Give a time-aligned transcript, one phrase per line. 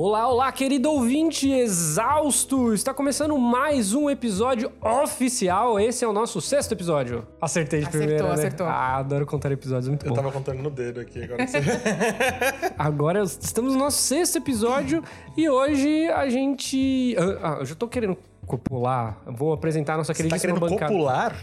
[0.00, 2.72] Olá, olá, querido ouvinte exausto!
[2.72, 5.80] Está começando mais um episódio oficial.
[5.80, 7.26] Esse é o nosso sexto episódio.
[7.40, 8.34] Acertei de Acertou, primeira, né?
[8.34, 8.64] acertou.
[8.68, 10.14] Ah, adoro contar episódios, muito Eu bom.
[10.14, 11.44] tava contando no dedo aqui agora.
[11.44, 11.58] Você...
[12.78, 15.02] Agora estamos no nosso sexto episódio
[15.36, 17.16] e hoje a gente...
[17.18, 18.16] Ah, ah, eu já tô querendo
[18.48, 19.18] copular.
[19.26, 20.90] Vou apresentar a nossa tá queridíssima querendo bancada.
[20.92, 21.36] copular?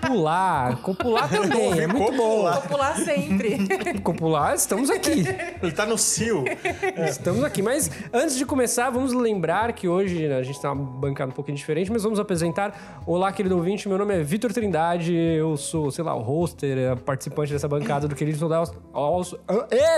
[0.00, 0.76] Copular.
[0.78, 2.28] Copular também, é muito bom.
[2.42, 2.54] Copular.
[2.54, 3.58] Vou pular sempre.
[4.02, 5.24] Copular, estamos aqui.
[5.62, 6.44] Ele tá no cio.
[7.06, 10.82] Estamos aqui, mas antes de começar, vamos lembrar que hoje né, a gente tá uma
[10.84, 13.02] bancada um pouquinho diferente, mas vamos apresentar.
[13.06, 17.52] Olá, querido ouvinte, meu nome é Vitor Trindade, eu sou, sei lá, o hoster, participante
[17.52, 18.72] dessa bancada do Queridos Soldados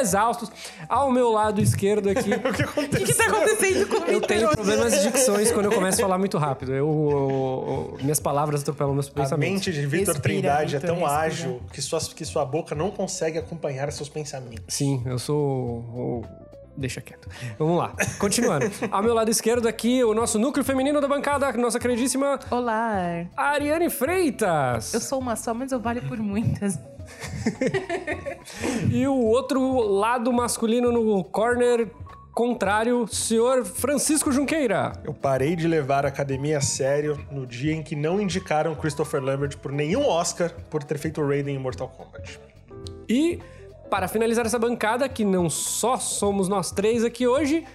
[0.00, 0.50] Exaustos.
[0.88, 3.06] Ao meu lado esquerdo aqui, O que O aconteceu?
[3.06, 6.18] que tá acontecendo com o eu tenho problemas de dicções quando eu começo a falar
[6.18, 6.47] muito rápido.
[6.62, 9.52] Eu, eu- eu- minhas palavras atropelam meus A pensamentos.
[9.54, 11.18] mente de Vitor Trindade é tão respira.
[11.20, 14.64] ágil que sua, que sua boca não consegue acompanhar seus pensamentos.
[14.68, 15.36] Sim, eu sou.
[15.38, 16.24] o-
[16.76, 17.28] Deixa quieto.
[17.58, 17.92] Vamos lá.
[18.20, 18.64] Continuando.
[18.92, 23.26] Ao meu lado esquerdo aqui, o nosso núcleo feminino da bancada, nossa queridíssima Olá.
[23.36, 24.94] Ariane Freitas.
[24.94, 26.78] Eu sou uma só, mas eu valho por muitas.
[28.92, 31.88] E o outro lado masculino no corner
[32.38, 34.92] contrário, senhor Francisco Junqueira.
[35.02, 39.20] Eu parei de levar a academia a sério no dia em que não indicaram Christopher
[39.20, 42.38] Lambert por nenhum Oscar por ter feito Raiden em Mortal Kombat.
[43.08, 43.40] E
[43.90, 47.66] para finalizar essa bancada, que não só somos nós três aqui hoje,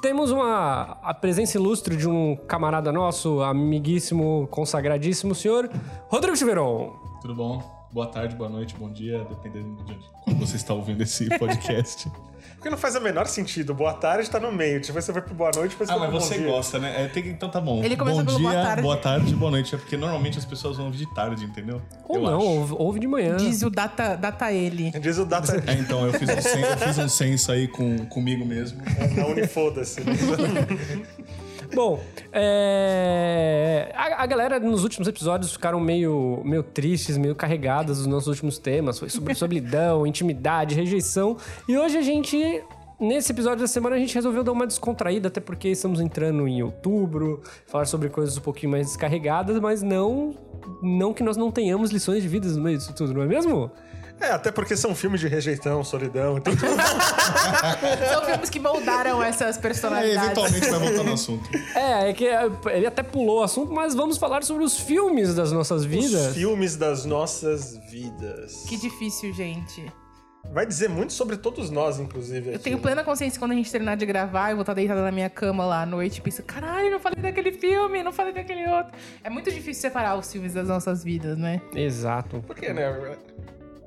[0.00, 5.68] temos uma a presença ilustre de um camarada nosso, amiguíssimo, consagradíssimo, senhor
[6.06, 6.94] Rodrigo Tiveron.
[7.20, 7.88] Tudo bom?
[7.92, 12.08] Boa tarde, boa noite, bom dia, dependendo de onde- quando você está ouvindo esse podcast.
[12.64, 13.74] Porque não faz o menor sentido.
[13.74, 14.80] Boa tarde tá no meio.
[14.80, 16.50] Depois você vai pro boa noite, depois ah, você mas vai pro você bom dia.
[16.50, 17.04] gosta, né?
[17.04, 17.84] É, tem que- então tá bom.
[17.84, 18.82] Ele começou bom pelo dia, boa tarde.
[18.82, 19.74] boa tarde, boa noite.
[19.74, 21.82] É porque normalmente as pessoas vão ouvir de tarde, entendeu?
[22.08, 22.46] Ou Eu não, acho.
[22.46, 23.36] ouve, ouve de manhã.
[23.36, 24.90] Diz o data, data ele.
[24.98, 27.98] Diz o data É, então, eu fiz um censo, eu fiz um censo aí com,
[28.06, 28.80] comigo mesmo.
[29.14, 30.00] na Unifoda-se.
[30.00, 30.14] né?
[31.72, 32.00] Bom,
[32.32, 38.28] é, a, a galera nos últimos episódios ficaram meio, meio tristes, meio carregadas dos nossos
[38.28, 38.98] últimos temas.
[38.98, 41.36] Foi sobre solidão, intimidade, rejeição.
[41.68, 42.62] E hoje a gente,
[43.00, 46.62] nesse episódio da semana, a gente resolveu dar uma descontraída, até porque estamos entrando em
[46.62, 50.34] outubro, falar sobre coisas um pouquinho mais descarregadas, mas não,
[50.82, 53.70] não que nós não tenhamos lições de vida no meio disso tudo, não é mesmo?
[54.20, 56.38] É, até porque são filmes de rejeição, solidão.
[56.38, 56.52] Então,
[58.12, 60.22] São filmes que moldaram essas É, personalidades.
[60.24, 61.50] eventualmente vai voltar no assunto.
[61.74, 65.34] É, é que é, ele até pulou o assunto, mas vamos falar sobre os filmes
[65.34, 66.28] das nossas vidas.
[66.28, 68.64] os filmes das nossas vidas.
[68.68, 69.84] Que difícil, gente.
[70.52, 72.50] Vai dizer muito sobre todos nós, inclusive.
[72.50, 72.64] Eu aqui.
[72.64, 75.10] tenho plena consciência que quando a gente terminar de gravar, eu vou estar deitada na
[75.10, 78.66] minha cama lá à noite e penso, caralho, não falei daquele filme, não falei daquele
[78.68, 78.92] outro.
[79.24, 81.62] É muito difícil separar os filmes das nossas vidas, né?
[81.74, 82.44] Exato.
[82.46, 83.16] Porque, né?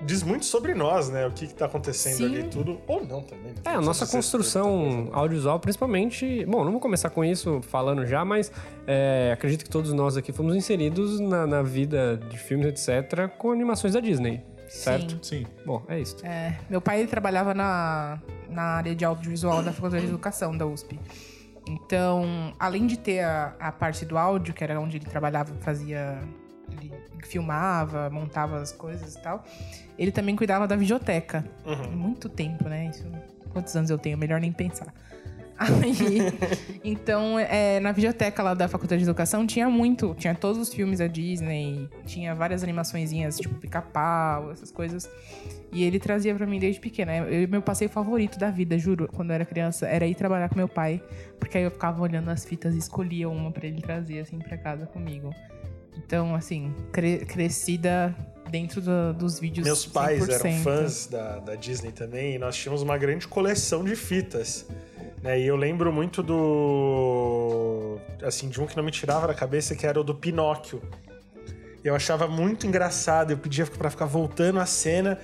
[0.05, 1.25] Diz muito sobre nós, né?
[1.25, 2.25] O que, que tá acontecendo Sim.
[2.25, 2.79] ali tudo.
[2.87, 3.47] Ou não também.
[3.47, 3.55] né?
[3.65, 6.45] É, a nossa construção audiovisual, principalmente.
[6.45, 8.51] Bom, não vou começar com isso falando já, mas
[8.85, 13.51] é, acredito que todos nós aqui fomos inseridos na, na vida de filmes, etc., com
[13.51, 15.17] animações da Disney, certo?
[15.25, 15.39] Sim.
[15.39, 15.47] Sim.
[15.65, 16.23] Bom, é isso.
[16.25, 20.65] É, meu pai ele trabalhava na, na área de audiovisual da Faculdade de Educação da
[20.65, 20.99] USP.
[21.67, 26.19] Então, além de ter a, a parte do áudio, que era onde ele trabalhava, fazia.
[26.69, 26.91] Ele
[27.23, 29.43] filmava, montava as coisas e tal.
[29.97, 31.43] Ele também cuidava da videoteca.
[31.91, 32.87] Muito tempo, né?
[32.89, 33.05] Isso,
[33.51, 34.17] quantos anos eu tenho?
[34.17, 34.93] Melhor nem pensar.
[35.59, 36.19] Aí,
[36.83, 40.99] então, é, na videoteca lá da Faculdade de Educação tinha muito, tinha todos os filmes
[40.99, 45.09] da Disney, tinha várias animaçõezinhas, tipo pica-pau, essas coisas.
[45.71, 47.17] E ele trazia pra mim desde pequena.
[47.17, 50.55] Eu, meu passeio favorito da vida, juro, quando eu era criança, era ir trabalhar com
[50.55, 51.01] meu pai,
[51.39, 54.59] porque aí eu ficava olhando as fitas e escolhia uma pra ele trazer, assim, pra
[54.59, 55.33] casa comigo.
[55.97, 58.15] Então, assim, cre- crescida
[58.49, 59.65] dentro do- dos vídeos.
[59.65, 60.31] Meus pais 100%.
[60.33, 64.65] eram fãs da, da Disney também e nós tínhamos uma grande coleção de fitas.
[65.21, 65.39] Né?
[65.39, 67.97] E eu lembro muito do.
[68.23, 70.81] Assim, de um que não me tirava da cabeça, que era o do Pinóquio.
[71.83, 75.19] Eu achava muito engraçado, eu pedia pra ficar voltando a cena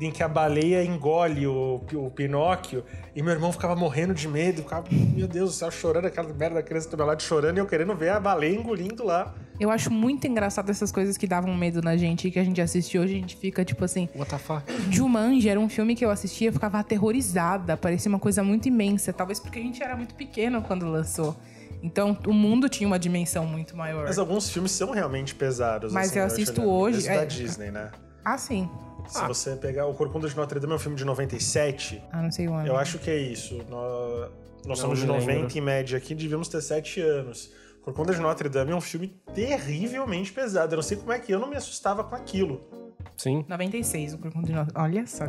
[0.00, 2.84] em que a baleia engole o, o Pinóquio
[3.14, 6.56] e meu irmão ficava morrendo de medo, ficava, meu Deus do céu, chorando, aquela merda
[6.56, 9.34] da criança do meu lado chorando e eu querendo ver a baleia engolindo lá.
[9.58, 12.60] Eu acho muito engraçado essas coisas que davam medo na gente e que a gente
[12.60, 14.08] assiste hoje, a gente fica tipo assim.
[14.14, 14.64] What the fuck?
[14.90, 19.12] Jumanji era um filme que eu assistia, eu ficava aterrorizada, parecia uma coisa muito imensa,
[19.12, 21.36] talvez porque a gente era muito pequeno quando lançou.
[21.82, 24.04] Então, o mundo tinha uma dimensão muito maior.
[24.06, 25.92] Mas alguns filmes são realmente pesados.
[25.92, 26.66] Mas assim, eu assisto né?
[26.66, 27.90] hoje, Esse é- da Disney, né?
[28.24, 28.68] Ah, sim.
[29.08, 32.32] Se você pegar O Corcunda de Notre Dame é um filme de 97, Ah, não
[32.32, 32.66] sei o ano.
[32.66, 33.64] eu acho que é isso.
[33.70, 34.30] Nós,
[34.66, 35.58] nós somos de me 90 lembro.
[35.58, 37.52] em média aqui, devíamos ter 7 anos.
[37.86, 40.74] Corcunda de Notre Dame é um filme terrivelmente pesado.
[40.74, 42.60] Eu não sei como é que eu não me assustava com aquilo.
[43.16, 43.44] Sim.
[43.48, 45.22] 96, o Corcunda de Notre Olha só.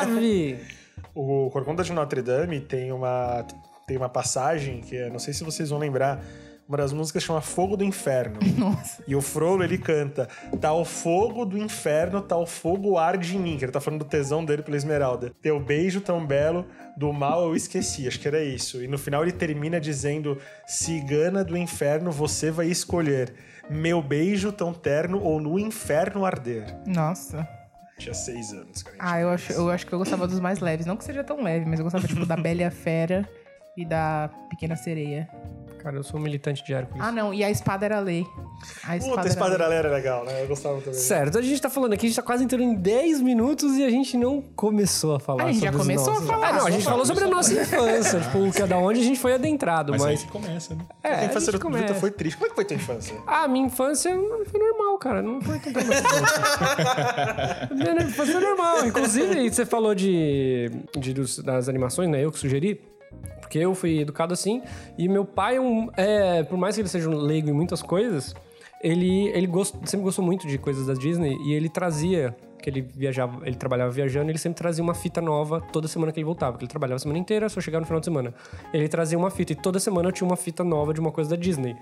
[0.00, 0.58] Ave!
[1.14, 3.46] O Corcunda de Notre Dame tem uma,
[3.86, 6.24] tem uma passagem que eu não sei se vocês vão lembrar.
[6.66, 8.38] Uma das músicas chama Fogo do Inferno.
[8.56, 9.02] Nossa.
[9.06, 10.28] E o Frollo, ele canta:
[10.60, 13.58] Tal fogo do inferno, tal fogo arde em mim.
[13.58, 15.30] Que ele tá falando do tesão dele pela Esmeralda.
[15.42, 16.66] Teu beijo tão belo,
[16.96, 18.08] do mal eu esqueci.
[18.08, 18.82] Acho que era isso.
[18.82, 23.34] E no final ele termina dizendo: Cigana do inferno, você vai escolher.
[23.68, 26.74] Meu beijo tão terno ou no inferno arder.
[26.86, 27.46] Nossa.
[27.98, 28.96] Tinha seis anos, cara.
[28.98, 30.86] Ah, eu acho, eu acho que eu gostava dos mais leves.
[30.86, 33.28] Não que seja tão leve, mas eu gostava, tipo, da Bela e a Fera
[33.76, 35.28] e da Pequena Sereia.
[35.84, 37.04] Cara, eu sou um militante de Hércules.
[37.04, 37.34] Ah, não.
[37.34, 38.26] E a espada era lei.
[38.84, 39.66] A Puta, a era espada lei.
[39.66, 40.42] era era legal, né?
[40.42, 40.94] Eu gostava também.
[40.98, 43.84] Certo, a gente tá falando aqui, a gente tá quase entrando em 10 minutos e
[43.84, 46.26] a gente não começou a falar a gente sobre já começou a nossos...
[46.26, 46.48] falar.
[46.48, 49.34] Ah, não, a gente falou sobre a nossa infância, tipo, cada onde a gente foi
[49.34, 50.20] adentrado, Mas, mas...
[50.20, 50.84] aí que começa, né?
[51.02, 51.70] É, a a infância gente do.
[51.70, 52.36] Vitor foi triste.
[52.36, 53.14] Como é que foi tua infância?
[53.26, 54.10] Ah, minha infância
[54.50, 55.20] foi normal, cara.
[55.20, 55.72] Não foi tão.
[57.76, 58.86] Minha infância foi normal.
[58.86, 62.24] Inclusive, você falou de, de- dos- das animações, né?
[62.24, 62.80] Eu que sugeri.
[63.40, 64.62] Porque eu fui educado assim.
[64.98, 65.56] E meu pai,
[65.96, 68.34] é é, por mais que ele seja um leigo em muitas coisas,
[68.82, 71.36] ele, ele gost, sempre gostou muito de coisas da Disney.
[71.44, 75.60] E ele trazia que ele viajava, ele trabalhava viajando, ele sempre trazia uma fita nova
[75.60, 78.00] toda semana que ele voltava, porque ele trabalhava a semana inteira, só chegava no final
[78.00, 78.34] de semana.
[78.72, 81.30] Ele trazia uma fita e toda semana eu tinha uma fita nova de uma coisa
[81.30, 81.76] da Disney.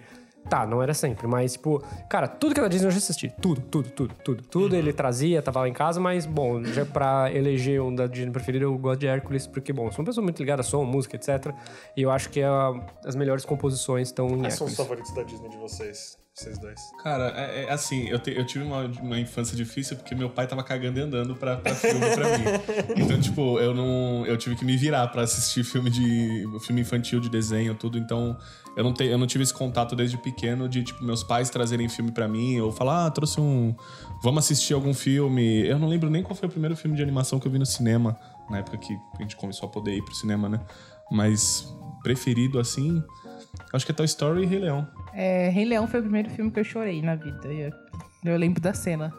[0.48, 3.32] Tá, não era sempre, mas tipo, cara, tudo que era Disney eu já assisti.
[3.40, 4.42] Tudo, tudo, tudo, tudo.
[4.42, 8.30] Tudo ele trazia, tava lá em casa, mas bom, já pra eleger um da Disney
[8.32, 11.16] preferido, eu gosto de Hércules, porque bom, sou uma pessoa muito ligada a som, música,
[11.16, 11.54] etc.
[11.96, 12.72] E eu acho que a-
[13.04, 16.18] as melhores composições estão em Quais são os favoritos da Disney de vocês?
[16.34, 16.80] Vocês dois.
[17.02, 20.46] Cara, é, é assim, eu, te- eu tive uma, uma infância difícil porque meu pai
[20.46, 22.44] tava cagando e andando pra, pra filme pra mim.
[23.04, 24.24] Então, tipo, eu não.
[24.26, 26.44] Eu tive que me virar pra assistir filme de.
[26.64, 27.98] filme infantil, de desenho, tudo.
[27.98, 28.34] Então,
[28.74, 31.86] eu não, te, eu não tive esse contato desde pequeno de, tipo, meus pais trazerem
[31.90, 33.74] filme pra mim, ou falar, ah, trouxe um.
[34.22, 35.66] Vamos assistir algum filme.
[35.66, 37.66] Eu não lembro nem qual foi o primeiro filme de animação que eu vi no
[37.66, 38.16] cinema,
[38.48, 40.60] na época que a gente começou a poder ir pro cinema, né?
[41.10, 41.68] Mas
[42.02, 43.02] preferido assim.
[43.72, 44.86] Acho que é Toy Story e Rei Leão.
[45.14, 47.46] É, Rei Leão foi o primeiro filme que eu chorei na vida.
[47.48, 47.72] Eu,
[48.24, 49.12] eu lembro da cena.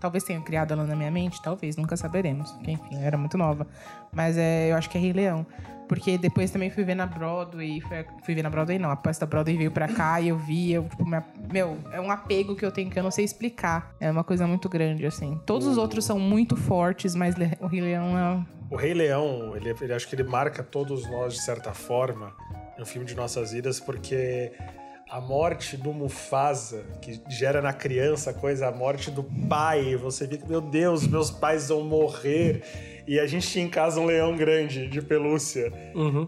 [0.00, 2.50] Talvez tenha criado ela na minha mente, talvez, nunca saberemos.
[2.52, 3.66] Porque, enfim, eu era muito nova.
[4.12, 5.46] Mas é, eu acho que é Rei Leão.
[5.88, 7.80] Porque depois também fui ver na Broadway.
[7.80, 8.90] Fui, fui ver na Broadway, não.
[8.90, 10.72] A peça da Broadway veio pra cá e eu vi.
[10.72, 11.22] Eu, tipo, me-
[11.52, 13.94] meu, é um apego que eu tenho que eu não sei explicar.
[14.00, 15.40] É uma coisa muito grande, assim.
[15.46, 18.44] Todos os outros são muito fortes, mas Le- o Rei Leão é.
[18.68, 22.32] O Rei Leão, ele, ele acho que ele marca todos nós de certa forma
[22.78, 24.52] no filme de nossas vidas, porque
[25.08, 30.26] a morte do Mufasa, que gera na criança a coisa, a morte do pai, você
[30.26, 32.62] fica, meu Deus, meus pais vão morrer.
[33.06, 35.72] E a gente tinha em casa um leão grande de pelúcia.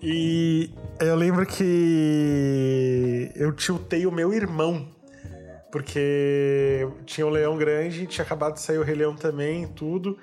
[0.00, 4.87] E eu lembro que eu tiltei o meu irmão.
[5.73, 10.17] Porque tinha o leão grande, tinha acabado de sair o Rei Leão também, tudo.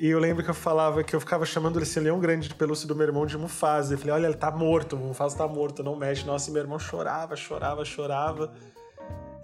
[0.00, 2.88] E eu lembro que eu falava que eu ficava chamando esse leão grande de pelúcia
[2.88, 3.92] do meu irmão de Mufasa.
[3.92, 6.24] Eu falei, olha, ele tá morto, o Mufasa tá morto, não mexe.
[6.24, 8.50] Nossa, e meu irmão chorava, chorava, chorava.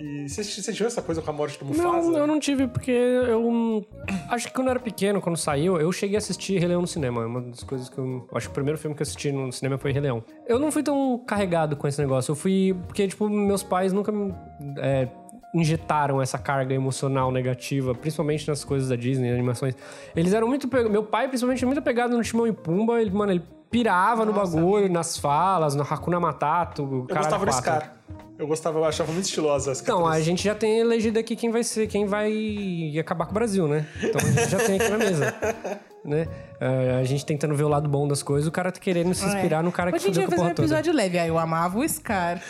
[0.00, 2.10] E você, tinha essa coisa com a morte do Mufasa?
[2.10, 3.86] Não, eu não tive, porque eu.
[4.30, 6.86] Acho que quando eu era pequeno, quando saiu, eu cheguei a assistir Rei Leão no
[6.86, 7.22] cinema.
[7.22, 8.26] É uma das coisas que eu.
[8.32, 10.24] Acho que o primeiro filme que eu assisti no cinema foi Rei Leão.
[10.46, 12.32] Eu não fui tão carregado com esse negócio.
[12.32, 12.74] Eu fui.
[12.86, 14.34] Porque, tipo, meus pais nunca me.
[14.78, 15.08] é,
[15.56, 19.74] injetaram essa carga emocional negativa, principalmente nas coisas da Disney, animações.
[20.14, 20.68] Eles eram muito.
[20.88, 23.00] Meu pai, principalmente, muito apegado no Timão e Pumba.
[23.00, 26.82] Ele, mano, ele pirava no bagulho, nas falas, no Hakuna Matata.
[26.82, 27.52] o gostava do.
[27.52, 27.92] Scar.
[28.38, 31.50] Eu gostava, eu achava muito estilosa as Então, a gente já tem elegido aqui quem
[31.50, 33.86] vai ser, quem vai acabar com o Brasil, né?
[34.02, 35.34] Então a gente já tem aqui na mesa.
[36.06, 36.28] Né?
[36.60, 39.24] Ah, a gente tentando ver o lado bom das coisas, o cara tá querendo se
[39.26, 40.78] inspirar no cara que Hoje a gente fudeu vai com a fazer um porra toda.
[40.78, 41.18] episódio leve.
[41.18, 42.40] Aí eu amava o Scar.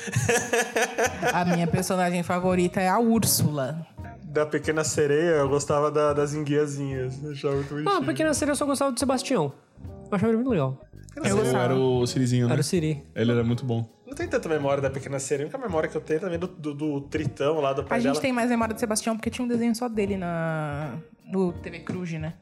[1.32, 3.86] a minha personagem favorita é a Úrsula.
[4.24, 7.22] Da Pequena Sereia, eu gostava da- das enguiazinhas.
[7.24, 8.04] Eu achava muito Ah, bonitinho.
[8.04, 9.50] porque na série eu só gostava do Sebastião.
[9.82, 10.78] Eu achava ele muito legal.
[11.24, 12.52] Eu era o Sirizinho, né?
[12.52, 13.02] Era o Siri.
[13.14, 13.88] Ele era muito bom.
[14.06, 15.46] Não tem tanta memória da Pequena Sereia.
[15.46, 17.98] A única memória que eu tenho é também do, do, do Tritão lá do pai
[17.98, 18.20] A gente dela.
[18.22, 20.94] tem mais memória de Sebastião porque tinha um desenho só dele na
[21.32, 22.34] no TV Cruz, né?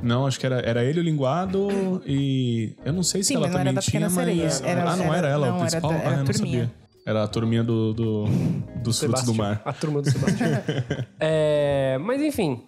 [0.00, 1.68] Não, acho que era, era ele o linguado
[2.06, 2.74] e.
[2.84, 4.54] Eu não sei se Sim, ela mas não era também da tinha, Pequena mas.
[4.54, 4.70] Sereia.
[4.72, 5.90] Era- ah, não era- era ela não, o era principal?
[5.90, 6.60] da- era ah, a eu não turminha.
[6.60, 6.84] sabia.
[7.06, 8.24] Era a turminha do, do-
[8.82, 9.34] dos frutos do Sebastião.
[9.34, 9.62] mar.
[9.64, 10.48] A turma do Sebastião.
[11.20, 12.62] É, mas enfim,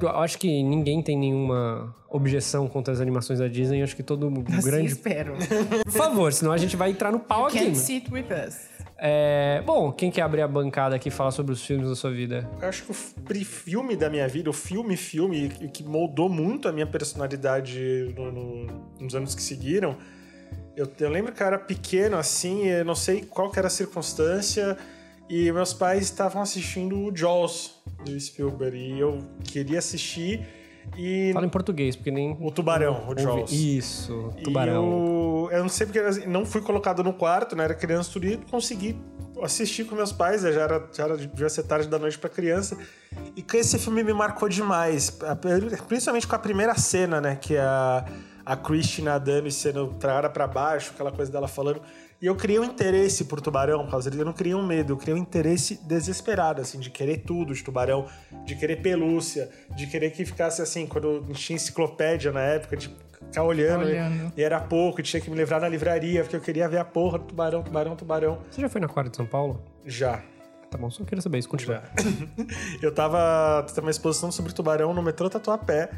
[0.00, 3.80] eu acho que ninguém tem nenhuma objeção contra as animações da Disney.
[3.80, 4.86] Eu acho que todo mundo Assim grande.
[4.92, 5.34] espero.
[5.84, 7.58] Por favor, senão a gente vai entrar no pau aqui.
[7.58, 8.72] Can't sit with us.
[8.96, 12.10] É, bom, quem quer abrir a bancada aqui e falar sobre os filmes da sua
[12.12, 12.48] vida?
[12.62, 16.68] Eu acho que o filme da minha vida, o filme, filme, que que moldou muito
[16.68, 18.66] a minha personalidade no- no-
[19.00, 19.96] nos anos que seguiram.
[20.76, 23.70] Eu, eu lembro que eu era pequeno assim, eu não sei qual que era a
[23.70, 24.76] circunstância,
[25.28, 30.46] e meus pais estavam assistindo o Jaws do Spielberg, e eu queria assistir.
[30.96, 32.36] E Fala em português, porque nem.
[32.40, 33.50] o tubarão, o Jaws.
[33.50, 34.84] Isso, tubarão.
[34.84, 37.64] Eu, eu não sei porque assim, não fui colocado no quarto, né?
[37.64, 38.96] Era criança tudo e consegui
[39.42, 42.30] assistir com meus pais, né, já era, já era devia ser tarde da noite pra
[42.30, 42.76] criança.
[43.36, 45.18] E esse filme me marcou demais,
[45.88, 47.36] principalmente com a primeira cena, né?
[47.36, 48.04] Que é a,
[48.44, 51.80] a Christie nadando e sendo pra área pra baixo, aquela coisa dela falando.
[52.24, 54.22] E eu criei um interesse por tubarão por causa dele.
[54.22, 57.62] Eu não criei um medo, eu criei um interesse desesperado, assim, de querer tudo de
[57.62, 58.06] tubarão,
[58.46, 62.88] de querer pelúcia, de querer que ficasse assim, quando tinha enciclopédia na época, de
[63.26, 63.84] ficar olhando.
[63.84, 64.32] olhando.
[64.34, 66.84] E era pouco, e tinha que me livrar na livraria, porque eu queria ver a
[66.86, 68.38] porra do tubarão, tubarão, tubarão.
[68.50, 69.62] Você já foi na Aquário de São Paulo?
[69.84, 70.22] Já.
[70.70, 71.48] Tá bom, só queria saber isso.
[71.50, 71.82] Continua.
[72.80, 73.66] Eu tava.
[73.68, 75.90] Teve uma exposição sobre tubarão no metrô Tatuapé.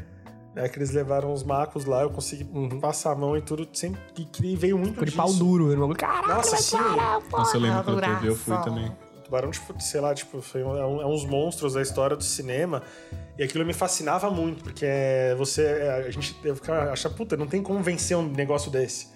[0.57, 2.43] Né, que eles levaram os macos lá, eu consegui
[2.81, 5.93] passar a mão e tudo, sempre que, que veio muito Ficou de pau duro, irmão.
[5.93, 6.77] Caralho, Nossa, mas sim.
[6.77, 8.91] para, Nossa, eu lembro que eu teve, eu fui também.
[9.23, 12.23] Tubarão, tipo, sei lá, tipo, foi um- é, um- é uns monstros da história do
[12.23, 12.81] cinema.
[13.37, 15.61] E aquilo me fascinava muito, porque é, você.
[15.63, 19.09] é, A gente eu ficava, acha, puta, não tem como vencer um negócio desse.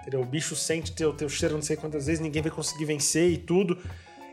[0.00, 0.20] Entendeu?
[0.20, 3.38] O bicho sente teu, teu cheiro não sei quantas vezes, ninguém vai conseguir vencer e
[3.38, 3.76] tudo.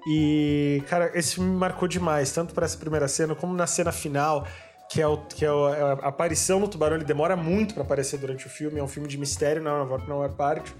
[0.08, 3.92] E, cara, esse filme me marcou demais, tanto para essa primeira cena como na cena
[3.92, 4.46] final,
[4.92, 6.96] que é, o, que é o- é a aparição do tubarão.
[6.98, 10.00] Ele demora muito para aparecer durante o filme, é um filme de mistério na maior,
[10.08, 10.76] na maior parte.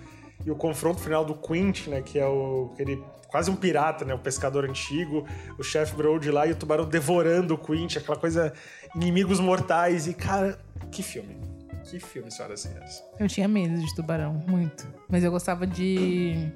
[0.46, 4.14] E o confronto final do Quint, né, que é o aquele quase um pirata, né,
[4.14, 5.26] o pescador antigo,
[5.58, 8.52] o chefe Brody lá e o tubarão devorando o Quint, aquela coisa
[8.96, 10.60] inimigos mortais e cara,
[10.92, 11.40] que filme.
[11.86, 13.04] Que filme, senhoras e senhores.
[13.20, 14.86] Eu tinha medo de tubarão, muito.
[15.10, 16.52] Mas eu gostava de.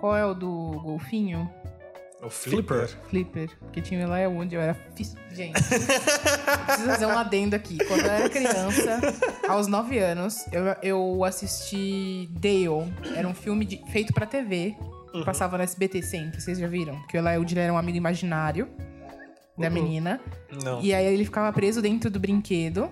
[0.00, 1.50] Qual é o do golfinho?
[2.22, 2.88] O Flipper.
[3.08, 3.48] Flipper.
[3.60, 4.74] Porque tinha o Elijah Wood, eu era.
[4.96, 5.52] fis- Gente.
[5.62, 7.78] preciso fazer um adendo aqui.
[7.86, 9.00] Quando eu era criança,
[9.48, 12.92] aos 9 anos, eu, eu assisti Dale.
[13.14, 14.74] Era um filme de- feito pra TV.
[15.12, 16.40] que Passava no SBT sempre.
[16.40, 17.00] Vocês já viram?
[17.06, 18.68] Que o Wood era um amigo imaginário
[19.56, 20.20] da menina.
[20.64, 20.80] Não.
[20.82, 22.90] E aí ele ficava preso dentro do brinquedo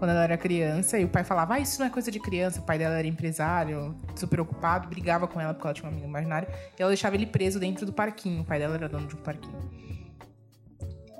[0.00, 0.98] quando ela era criança.
[0.98, 2.58] E o pai falava, ah, isso não é coisa de criança.
[2.58, 6.06] O pai dela era empresário, super ocupado, brigava com ela porque ela tinha um amigo
[6.08, 6.48] imaginário.
[6.48, 8.40] E ela deixava ele preso dentro do parquinho.
[8.40, 9.70] O pai dela era dono de um parquinho.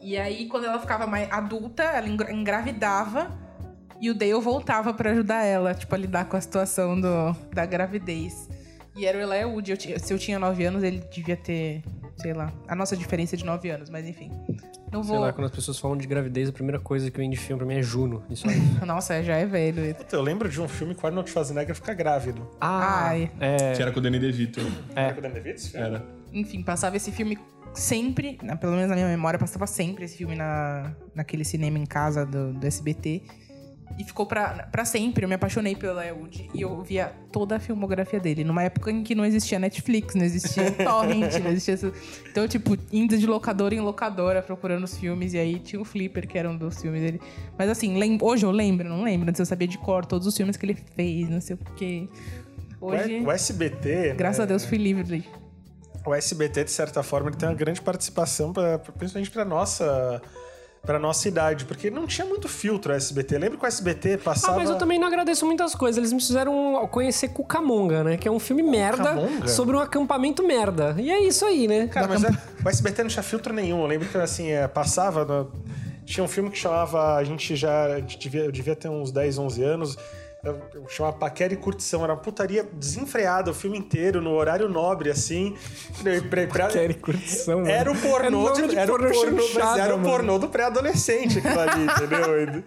[0.02, 3.30] E aí, quando ela ficava mais adulta, ela engra- engravidava.
[4.00, 7.66] E o Dale voltava pra ajudar ela, tipo, a lidar com a situação do, da
[7.66, 8.49] gravidez.
[8.96, 9.70] E era o Elijah Wood.
[9.72, 11.82] Eu se eu tinha 9 anos, ele devia ter,
[12.17, 14.31] sei lá, a nossa diferença é de 9 anos, mas enfim.
[14.93, 15.21] Não Sei vou.
[15.25, 17.67] lá, quando as pessoas falam de gravidez, a primeira coisa que vem de filme pra
[17.67, 18.25] mim é Juno.
[18.29, 18.59] Isso aí.
[18.85, 19.95] Nossa, já é velho.
[19.95, 22.49] Puta, Eu lembro de um filme que o Arnold Schwarzenegger fica grávido.
[22.61, 23.31] Ah, Ai.
[23.38, 23.73] é.
[23.75, 24.61] Que era com o Danny DeVito.
[24.97, 25.12] É.
[25.12, 25.87] com o Danny DeVito, esse filme?
[25.87, 26.05] Era.
[26.33, 27.38] Enfim, passava esse filme
[27.73, 32.26] sempre, pelo menos na minha memória, passava sempre esse filme na, naquele cinema em casa
[32.26, 33.23] do, do SBT.
[33.99, 35.25] E ficou pra, pra sempre.
[35.25, 38.44] Eu me apaixonei pelo Elijah Wood e eu via toda a filmografia dele.
[38.44, 41.92] Numa época em que não existia Netflix, não existia Torrent, não existia...
[42.30, 45.35] Então, tipo, indo de locadora em locadora procurando os filmes.
[45.35, 47.20] E aí tinha o Flipper, que era um dos filmes dele.
[47.59, 49.28] Mas assim, lem- hoje eu lembro, não lembro.
[49.28, 52.09] Antes eu sabia de cor todos os filmes que ele fez, não sei o quê.
[52.80, 54.14] O- Hoje, O SBT.
[54.16, 55.23] graças né, a Deus, fui livre.
[56.06, 60.23] O SBT, de certa forma, ele tem uma grande participação, pra, principalmente pra nossa.
[60.82, 63.37] Pra nossa idade, porque não tinha muito filtro o SBT.
[63.38, 64.56] Lembra que o SBT Ah, passava.
[64.56, 65.99] mas eu também não agradeço muitas coisas.
[65.99, 68.16] Eles me fizeram conhecer Cucamonga, né?
[68.16, 69.49] Que é um filme merda Cucamonga?
[69.49, 70.96] sobre um acampamento merda.
[70.99, 71.87] E é isso aí, né?
[71.88, 72.30] Cara, mas é-
[72.64, 73.82] o SBT não tinha filtro nenhum.
[73.82, 75.25] Eu lembro que, assim, é, passava.
[75.25, 75.52] no-
[76.06, 77.14] Tinha um filme que chamava.
[77.14, 77.84] A gente já.
[77.84, 79.96] A gente devia, eu devia ter uns 10, 11 anos.
[80.44, 82.02] Eu- Chamava Paquera e Curtição.
[82.02, 85.54] Era uma putaria desenfreada o filme inteiro, no horário nobre, assim.
[86.04, 87.70] E pra- pra- Quero curtição, mano.
[87.70, 91.38] Era o É pornô, nome de era pornô pornô, chanchada, era o pornô do pré-adolescente
[91.38, 92.64] aquilo ali, entendeu?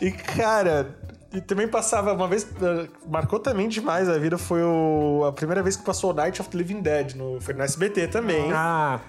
[0.00, 0.94] E, e, cara,
[1.32, 5.62] e também passava uma vez, eh, marcou também demais a vida, foi o, a primeira
[5.62, 8.52] vez que passou o Night of the Living Dead, no, foi no SBT também.
[8.52, 9.00] Ah,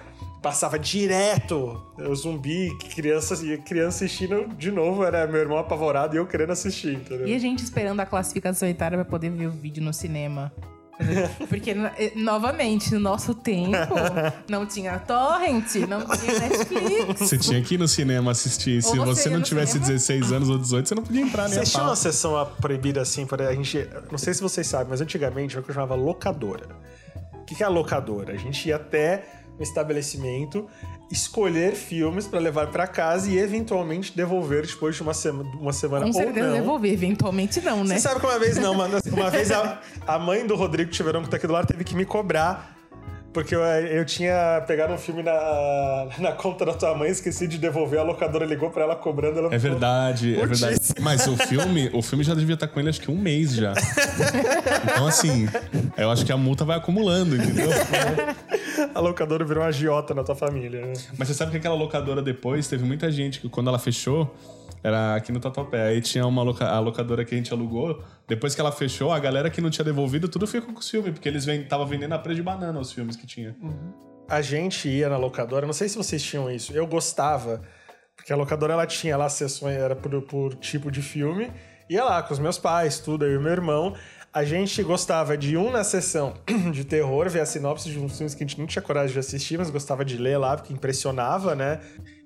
[0.44, 6.18] Passava direto o zumbi, criança, e criança assistindo de novo, era meu irmão apavorado e
[6.18, 7.26] eu querendo assistir, entendeu?
[7.26, 10.52] E a gente esperando a classificação etária pra poder ver o vídeo no cinema.
[11.48, 13.94] Porque, eh, novamente, no nosso tempo,
[14.46, 17.20] não tinha torrent, não tinha Netflix.
[17.20, 18.82] Você tinha que ir no cinema assistir.
[18.82, 19.92] Se Ou você você não tivesse cinema.
[19.92, 21.90] 16 anos ou 18, você não podia entrar nem a Vocês tinham pau.
[21.90, 23.88] uma sessão proibida assim, para a gente.
[24.10, 26.68] Não sei se vocês sabem, mas antigamente era o que eu chamava locadora.
[27.32, 28.34] O que que é a locadora?
[28.34, 30.66] A gente ia até um estabelecimento,
[31.10, 36.02] escolher filmes para levar para casa e eventualmente devolver depois de uma, sema, uma semana
[36.02, 36.54] Com ou certeza não.
[36.54, 37.94] devolver, eventualmente não, né?
[37.94, 38.98] Você sabe que uma vez não, mano.
[39.14, 41.94] Uma vez a, a mãe do Rodrigo Tiverão, que tá aqui do lado, teve que
[41.94, 42.74] me cobrar.
[43.34, 47.58] Porque eu, eu tinha pegado um filme na, na conta da tua mãe, esqueci de
[47.58, 49.40] devolver, a locadora ligou pra ela cobrando.
[49.40, 50.78] Ela É verdade, é verdade.
[51.00, 53.74] Mas o filme, o filme já devia estar com ele acho que um mês já.
[54.84, 55.48] Então, assim,
[55.96, 57.70] eu acho que a multa vai acumulando, entendeu?
[58.94, 60.92] a locadora virou uma agiota na tua família, né?
[61.18, 64.34] Mas você sabe que aquela locadora depois, teve muita gente que quando ela fechou,
[64.84, 65.88] era aqui no Tatuapé.
[65.88, 68.02] Aí tinha uma loca a locadora que a gente alugou.
[68.28, 71.12] Depois que ela fechou, a galera que não tinha devolvido, tudo ficou com os filmes,
[71.12, 73.56] porque eles estavam vendendo a preço de banana os filmes que tinha.
[74.28, 77.62] A gente ia na locadora, não sei se vocês tinham isso, eu gostava,
[78.16, 81.50] porque a locadora ela tinha lá sessões, era por, por tipo de filme,
[81.88, 83.94] ia lá com os meus pais, tudo, eu e meu irmão.
[84.34, 86.34] A gente gostava de um na sessão
[86.72, 89.18] de terror, ver a sinopse de uns filmes que a gente não tinha coragem de
[89.20, 91.78] assistir, mas gostava de ler lá, porque impressionava, né?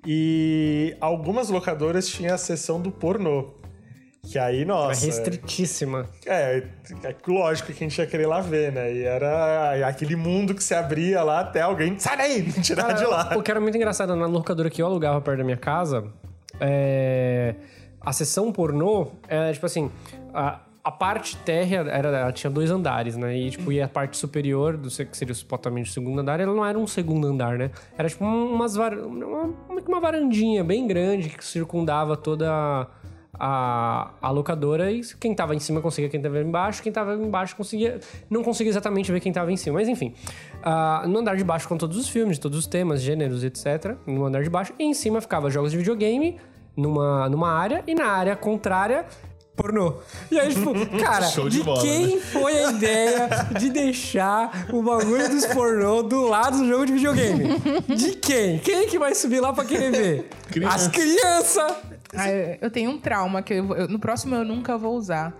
[0.03, 3.53] E algumas locadoras tinham a sessão do pornô.
[4.23, 5.05] Que aí, Era nossa.
[5.05, 6.09] restritíssima.
[6.25, 6.63] É,
[7.03, 8.91] é lógico que a gente ia querer lá ver, né?
[8.91, 11.99] E era aquele mundo que se abria lá até alguém.
[11.99, 12.41] Sai daí!
[12.41, 13.37] Me tirar de lá.
[13.37, 16.05] O que era muito engraçado na locadora que eu alugava perto da minha casa,
[16.59, 17.53] é...
[18.01, 19.91] a sessão pornô era tipo assim.
[20.33, 23.37] A, a parte térrea era, ela tinha dois andares, né?
[23.37, 26.65] E tipo, e a parte superior, do que seria supostamente o segundo andar, ela não
[26.65, 27.69] era um segundo andar, né?
[27.95, 28.97] Era tipo umas var...
[28.97, 29.53] uma,
[29.87, 32.87] uma varandinha bem grande que circundava toda a,
[33.39, 37.55] a, a locadora e quem tava em cima conseguia quem tava embaixo, quem tava embaixo
[37.55, 37.99] conseguia.
[38.27, 40.15] Não conseguia exatamente ver quem tava em cima, mas enfim.
[40.63, 43.95] Ah, no andar de baixo com todos os filmes, todos os temas, gêneros, etc.
[44.07, 44.73] No andar de baixo.
[44.79, 46.39] E em cima ficava jogos de videogame
[46.75, 49.05] numa, numa área e na área contrária.
[49.61, 49.95] Pornô.
[50.31, 50.73] E aí, tipo,
[51.03, 52.21] cara, Show de de, bola, quem né?
[52.31, 57.59] foi a ideia de deixar o bagulho dos pornô do lado do jogo de videogame?
[57.93, 58.59] De quem?
[58.59, 60.29] Quem que vai subir lá pra querer ver?
[60.49, 60.75] Criança.
[60.75, 61.73] As crianças!
[62.15, 62.29] Ah,
[62.61, 65.33] eu- tenho um trauma que eu- eu- no próximo eu nunca vou usar.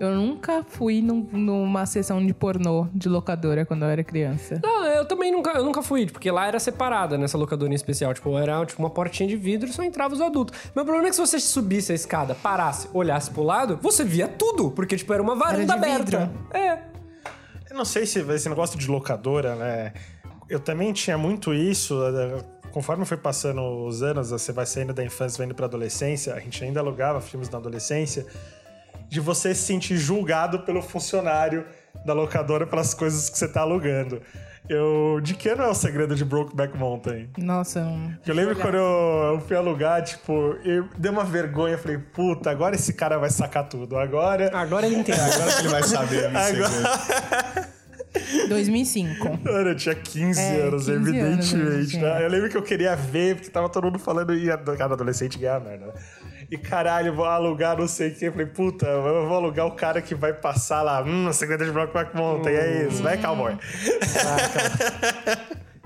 [0.00, 4.58] Eu nunca fui num- numa sessão de pornô de locadora quando eu era criança.
[4.62, 8.14] Não, eu também nunca, eu nunca fui, porque lá era separada nessa locadora em especial.
[8.14, 10.58] Tipo, era tipo, uma portinha de vidro e só entrava os adultos.
[10.74, 14.02] Mas o problema é que se você subisse a escada, parasse, olhasse pro lado, você
[14.02, 14.70] via tudo.
[14.70, 16.18] Porque, tipo, era uma varanda de aberta.
[16.26, 16.30] vidro.
[16.54, 16.78] É.
[17.70, 19.92] Eu não sei se esse negócio de locadora, né?
[20.48, 21.94] Eu também tinha muito isso.
[22.02, 22.42] eh,
[22.72, 26.38] Conforme foi passando os anos, você vai saindo da infância, vai indo pra adolescência, a
[26.38, 28.24] gente ainda alugava filmes na adolescência,
[29.10, 31.64] de você se sentir julgado pelo funcionário
[32.06, 34.22] da locadora pelas coisas que você tá alugando.
[34.68, 35.18] Eu.
[35.20, 37.28] De que ano é o segredo de Brokeback Mountain?
[37.36, 38.14] Nossa, não.
[38.24, 40.32] Eu lembro quando eu, eu fui alugar, tipo,
[40.64, 43.96] eu dei uma vergonha, eu falei, puta, agora esse cara vai sacar tudo.
[43.98, 44.48] Agora.
[44.56, 45.18] Agora ele entende.
[45.20, 47.70] Agora que ele vai saber a minha Agora- segredo.
[48.48, 49.24] 2005.
[49.44, 51.96] Mano, eu tinha 15 É, anos, 15 anos, evidentemente.
[51.96, 52.14] né?
[52.14, 52.24] né?
[52.24, 54.46] Eu lembro que eu queria ver, porque tava todo mundo falando e
[54.76, 55.94] cada adolescente ganha merda.
[56.50, 58.24] E caralho, vou alugar não sei o que.
[58.24, 61.02] Eu falei, puta, eu vou alugar o cara que vai passar lá.
[61.02, 63.56] Hum, segredo de Brokeback Mountain, é isso, vai, cowboy.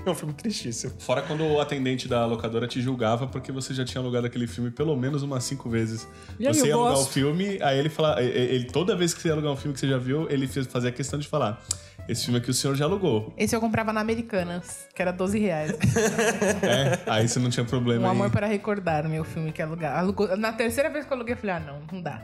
[0.07, 0.93] É um filme tristíssimo.
[0.99, 4.71] Fora quando o atendente da locadora te julgava porque você já tinha alugado aquele filme
[4.71, 6.07] pelo menos umas cinco vezes.
[6.39, 8.23] E aí, você ia alugar o filme, aí ele fala.
[8.23, 10.27] e- e- Ele, toda vez que você ia alugar um filme que você já viu,
[10.31, 11.59] ele fazia questão de falar:
[12.09, 13.33] Esse filme aqui o senhor já alugou.
[13.37, 15.73] Esse eu comprava na Americanas, que era 12 reais.
[16.63, 19.99] É, aí você não tinha problema Um em- Amor para Recordar, meu filme que alugar.
[19.99, 22.23] Alugou- Na terceira vez que eu aluguei, eu falei, ah, não, não dá.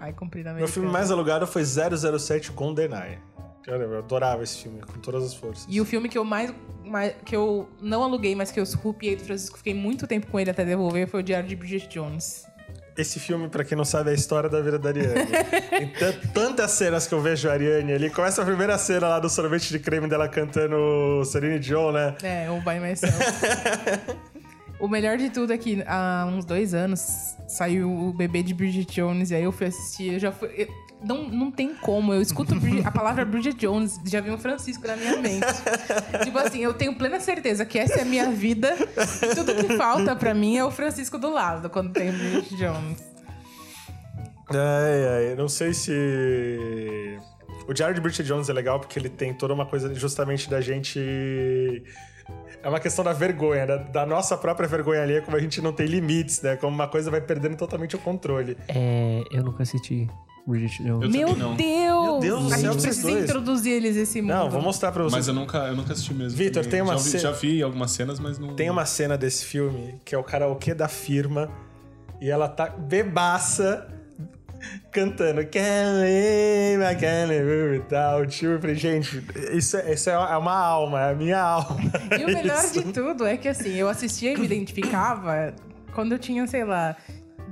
[0.00, 0.74] Aí comprei na Meu Americanas.
[0.74, 3.18] filme mais alugado foi 007 GoldenEye.
[3.66, 5.66] Eu, eu adorava esse filme, com todas as forças.
[5.68, 6.52] E o filme que eu mais,
[6.84, 10.38] mais- que eu não aluguei, mas que eu rupiei do Francisco, fiquei muito tempo com
[10.38, 12.44] ele até devolver, foi o Diário de Bridget Jones.
[12.96, 15.26] Esse filme, pra quem não sabe, é a história da vida da Ariane.
[15.98, 18.08] Tan- tantas cenas que eu vejo a Ariane ali.
[18.08, 22.14] Começa a primeira cena lá do sorvete de creme dela cantando Celine Dion, né?
[22.22, 23.18] É, o By Myself.
[24.78, 28.92] o melhor de tudo é que há uns dois anos saiu o bebê de Bridget
[28.94, 30.12] Jones e aí eu fui assistir.
[30.14, 30.48] Eu já fui.
[30.56, 32.12] eu- não, não tem como.
[32.12, 35.46] Eu escuto a palavra Bridget Jones, já vem o Francisco na minha mente.
[36.24, 38.74] tipo assim, eu tenho plena certeza que essa é a minha vida.
[39.22, 43.04] E tudo que falta pra mim é o Francisco do lado quando tem Bridget Jones.
[44.50, 47.18] Ai, ai, não sei se.
[47.66, 50.60] O Diário de Bridget Jones é legal porque ele tem toda uma coisa justamente da
[50.60, 51.82] gente.
[52.62, 55.72] É uma questão da vergonha, da, da nossa própria vergonha ali, como a gente não
[55.72, 56.56] tem limites, né?
[56.56, 58.56] Como uma coisa vai perdendo totalmente o controle.
[58.68, 60.08] É, eu nunca assisti
[60.46, 61.02] Bridget Jones.
[61.04, 61.56] Eu Meu também não.
[61.56, 62.02] Deus!
[62.04, 63.24] Meu Deus do a céu, gente vocês precisa dois.
[63.24, 64.30] introduzir eles esse mundo.
[64.34, 65.12] Não, vou mostrar pra vocês.
[65.12, 66.36] Mas eu nunca, eu nunca assisti mesmo.
[66.36, 68.54] Vitor, tem uma já vi, ce- já vi algumas cenas, mas não.
[68.54, 71.50] Tem uma cena desse filme que é o karaokê da firma
[72.20, 73.88] e ela tá bebaça
[74.90, 78.58] cantando Can't live, I can't live without you.
[78.60, 81.80] Falei, gente, isso, é- isso é uma alma, é a minha alma.
[82.18, 82.82] E o melhor Isso.
[82.82, 85.54] de tudo é que assim, eu assistia e me identificava
[85.94, 86.96] quando eu tinha, sei lá,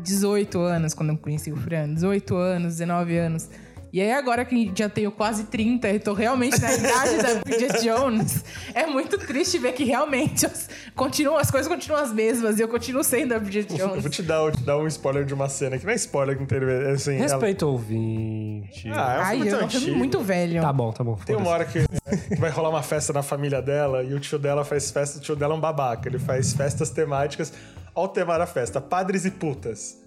[0.03, 3.49] 18 anos, quando eu conheci o Fran, 18 anos, 19 anos.
[3.95, 7.79] E aí, agora que já tenho quase 30 e tô realmente na idade da Bridget
[7.85, 8.43] Jones,
[8.75, 12.69] é muito triste ver que realmente as, continuam, as coisas continuam as mesmas e eu
[12.69, 14.01] continuo sendo a Bridget Eu Jones.
[14.03, 16.37] vou te dar, vou te dar um spoiler de uma cena que não é spoiler
[16.37, 16.59] que não tem.
[16.67, 18.89] é Assim, ela- Respeito ao ouvinte.
[18.89, 19.95] Ah, é um Ai, filme eu antigo.
[19.99, 20.63] muito velho.
[20.63, 21.15] Tá bom, tá bom.
[21.27, 21.85] Tem uma hora que
[22.39, 25.19] vai rolar uma festa na família dela e o tio dela faz festa.
[25.19, 26.09] O tio dela é um babaca.
[26.09, 27.53] Ele faz festas temáticas
[27.95, 30.01] ao tema da festa: padres e putas.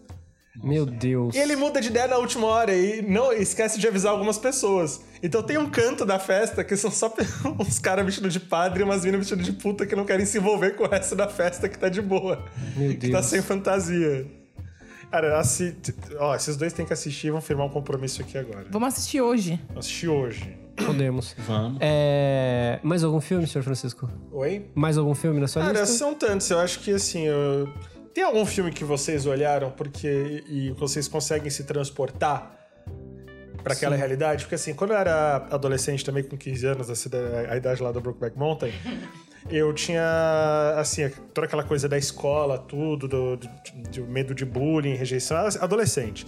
[0.63, 1.35] Meu Deus.
[1.35, 5.01] E ele muda de ideia na última hora e não esquece de avisar algumas pessoas.
[5.21, 7.13] Então tem um canto da festa que são só
[7.59, 10.37] uns caras vestidos de padre e umas minas vestidas de puta que não querem se
[10.37, 12.45] envolver com o resto da festa que tá de boa.
[12.77, 13.25] Meu Que tá Deus.
[13.25, 14.25] sem fantasia.
[15.11, 15.75] Cara, assi...
[16.19, 18.65] ó, esses dois têm que assistir e vão firmar um compromisso aqui agora.
[18.69, 19.59] Vamos assistir hoje.
[19.69, 20.57] Vou assistir hoje.
[20.75, 21.35] Podemos.
[21.47, 21.77] Vamos.
[21.81, 22.79] É...
[22.83, 24.09] Mais algum filme, senhor Francisco?
[24.31, 24.65] Oi?
[24.75, 25.95] Mais algum filme na sua Cara, lista?
[25.97, 26.49] são tantos.
[26.49, 27.23] Eu acho que assim.
[27.25, 27.69] eu-
[28.13, 32.51] Tem algum filme que vocês olharam porque e vocês conseguem se transportar
[33.63, 34.43] pra aquela realidade?
[34.45, 37.99] Porque assim, quando eu era adolescente também, com 15 anos, da- a idade lá do
[38.01, 38.71] Brokeback Mountain,
[39.49, 40.03] eu tinha,
[40.77, 43.49] assim, toda aquela coisa da escola, tudo, do, do-
[43.91, 46.25] do medo de bullying, rejeição, adolescente.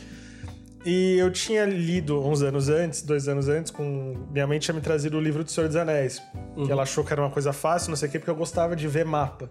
[0.89, 4.15] E eu tinha lido uns anos antes, dois anos antes, com.
[4.32, 6.21] Minha mãe tinha me trazido o livro do Senhor dos Anéis.
[6.56, 8.73] Que ela achou que era uma coisa fácil, não sei o quê, porque eu gostava
[8.76, 9.50] de ver mapa.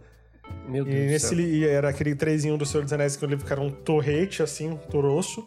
[0.68, 3.25] Meu Deus E do nesse li- e era aquele trezinho do Senhor dos Anéis que
[3.25, 5.44] eu livro que era um torrete, assim, um toroço.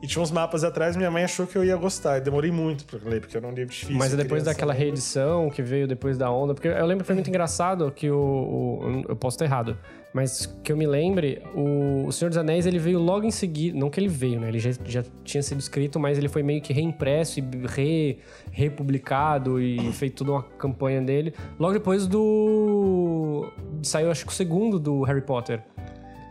[0.00, 2.18] E tinha uns mapas atrás, minha mãe achou que eu ia gostar.
[2.18, 3.96] E demorei muito pra ler, porque eu não li difícil.
[3.96, 4.78] Mas é depois criança, daquela né?
[4.78, 8.16] reedição que veio depois da onda, porque eu lembro que foi muito engraçado que o,
[8.16, 9.76] o- eu posso estar errado,
[10.14, 13.76] mas que eu me lembre, o, o Senhor dos Anéis ele veio logo em seguida,
[13.76, 14.46] não que ele veio, né?
[14.48, 18.18] Ele já, já tinha sido escrito, mas ele foi meio que reimpresso e re,
[18.52, 21.34] republicado e feito toda uma campanha dele.
[21.58, 23.50] Logo depois do
[23.82, 25.60] saiu acho que o segundo do Harry Potter.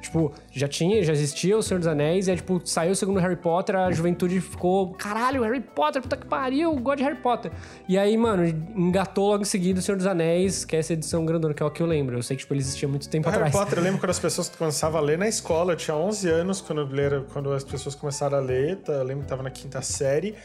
[0.08, 3.20] Tipo, já tinha, já existia o Senhor dos Anéis, e aí, tipo, saiu o segundo
[3.20, 7.52] Harry Potter, a juventude ficou, caralho, Harry Potter, puta que pariu, gosto de Harry Potter.
[7.88, 11.26] E aí, mano, engatou logo em seguida o Senhor dos Anéis, que é essa edição
[11.26, 12.18] grandona, que é o que eu lembro.
[12.18, 13.64] Eu sei que, tipo, ele existia muito tempo O Harry atrás.
[13.66, 15.74] Potter, eu lembro quando as pessoas começavam a ler na escola.
[15.74, 18.78] Eu tinha 11 anos quando, ler- quando as pessoas começaram a ler.
[18.78, 18.94] tá?
[18.94, 20.36] Eu lembro que tava na quinta série.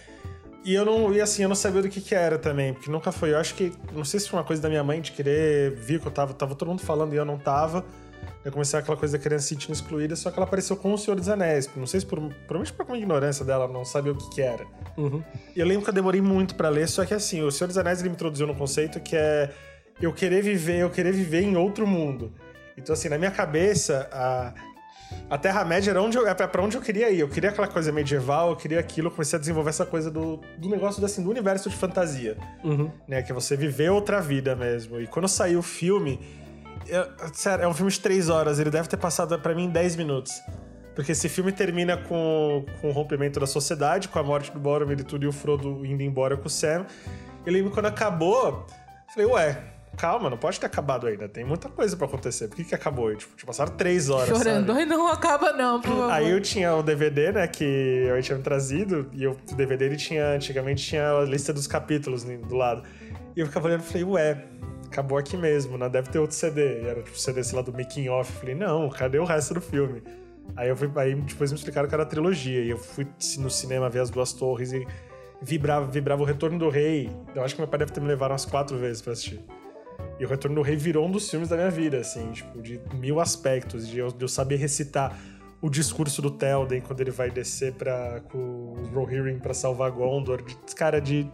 [0.65, 3.11] E eu não, e assim, eu não sabia do que que era também, porque nunca
[3.11, 3.33] foi.
[3.33, 5.99] Eu acho que, não sei se foi uma coisa da minha mãe de querer vir
[6.01, 7.85] que eu tava, tava todo mundo falando e eu não tava.
[8.45, 10.99] Eu comecei aquela coisa da criança se sentindo excluída, só que ela apareceu com o
[10.99, 11.69] Senhor dos Anéis.
[11.77, 14.67] Não sei se por, provavelmente por uma ignorância dela, não sabia o que que era.
[14.97, 15.23] Uhum.
[15.55, 17.79] E eu lembro que eu demorei muito pra ler, só que assim, o Senhor dos
[17.79, 19.51] Anéis ele me introduziu num conceito que é
[20.01, 22.33] eu querer viver, eu querer viver em outro mundo.
[22.77, 24.53] Então assim, na minha cabeça, a
[25.31, 27.21] a Terra-média era onde eu, é pra pra onde eu queria ir.
[27.21, 29.09] Eu queria aquela coisa medieval, eu queria aquilo.
[29.09, 32.37] Eu comecei a desenvolver essa coisa do, do negócio assim, do universo de fantasia.
[32.63, 32.91] Uhum.
[33.09, 33.23] Né?
[33.23, 35.01] Que é você viver outra vida mesmo.
[35.01, 36.21] E quando saiu o filme.
[36.87, 38.59] Eu- sério, é um filme de três horas.
[38.59, 40.33] Ele deve ter passado pra mim em 10 minutos.
[40.95, 45.01] Porque esse filme termina com, com o rompimento da sociedade, com a morte do Boromir
[45.01, 46.85] e tudo, e o Frodo indo embora com o Sam.
[47.47, 48.67] Eu lembro quando acabou,
[49.15, 49.59] falei, ué,
[49.97, 51.27] calma, não pode ter acabado ainda.
[51.31, 52.49] Tem muita coisa pra acontecer.
[52.49, 53.11] Por que, que acabou?
[53.11, 54.29] E, tipo, passaram três horas.
[54.37, 54.71] Chorando.
[54.73, 56.11] Ai, não acaba não, por favor.
[56.11, 59.87] Aí eu tinha o DVD, né, que eu tinha me trazido, e eu- o DVD
[59.87, 62.83] ele tinha, antigamente tinha a lista dos capítulos né, do lado.
[63.35, 64.45] E eu ficava olhando e falei, ué,
[64.93, 65.89] acabou aqui mesmo, né?
[65.89, 66.83] Deve ter outro CD.
[66.83, 68.31] E era tipo CD, sei lá, do making off.
[68.33, 70.03] Falei, não, cadê o resto do filme?
[70.55, 72.63] Aí eu fui, aí depois me explicaram que era a trilogia.
[72.63, 73.07] E eu fui
[73.39, 74.87] no cinema ver as duas torres e
[75.41, 77.11] vibrava, vibrava o Retorno do Rei.
[77.35, 79.41] Eu acho que meu pai deve ter me levado umas quatro vezes pra assistir.
[80.21, 82.81] E o Retorno do Rei virou um dos filmes da minha vida, assim, tipo, de
[82.95, 85.19] mil aspectos, de eu, de eu saber recitar
[85.61, 90.43] o discurso do Telden quando ele vai descer pra, com o Rohirrim pra salvar Gondor.
[90.77, 91.27] Cara, de.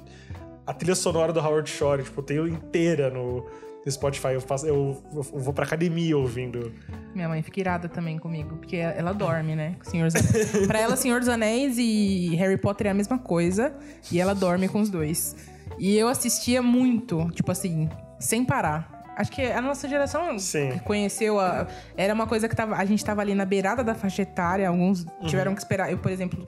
[0.69, 3.47] A trilha sonora do Howard Shore, tipo, eu tenho inteira no,
[3.87, 4.35] no Spotify.
[4.35, 6.71] Eu, faço, eu, eu vou pra academia ouvindo.
[7.15, 9.77] Minha mãe fica irada também comigo, porque ela dorme, né?
[9.83, 10.51] com Senhor dos Anéis.
[10.69, 13.75] pra ela, Senhor dos Anéis e Harry Potter é a mesma coisa,
[14.13, 15.35] e ela dorme com os dois.
[15.79, 17.89] E eu assistia muito, tipo assim,
[18.21, 18.98] sem parar.
[19.19, 20.79] Acho que a nossa geração Sim.
[20.85, 24.23] conheceu a, era uma coisa que tava, a gente tava ali na beirada da faixa
[24.23, 25.27] etária, alguns Uhum.
[25.27, 25.91] tiveram que esperar.
[25.91, 26.47] Eu, por exemplo,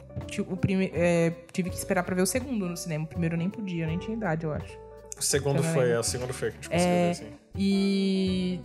[0.49, 3.05] o prime, é, tive que esperar pra ver o segundo no cinema.
[3.05, 4.79] O primeiro nem podia, eu nem tinha idade, eu acho.
[5.19, 5.97] O segundo foi, lembro.
[5.97, 7.27] é, o segundo foi que a gente conseguiu É, ver, assim.
[7.57, 8.61] E,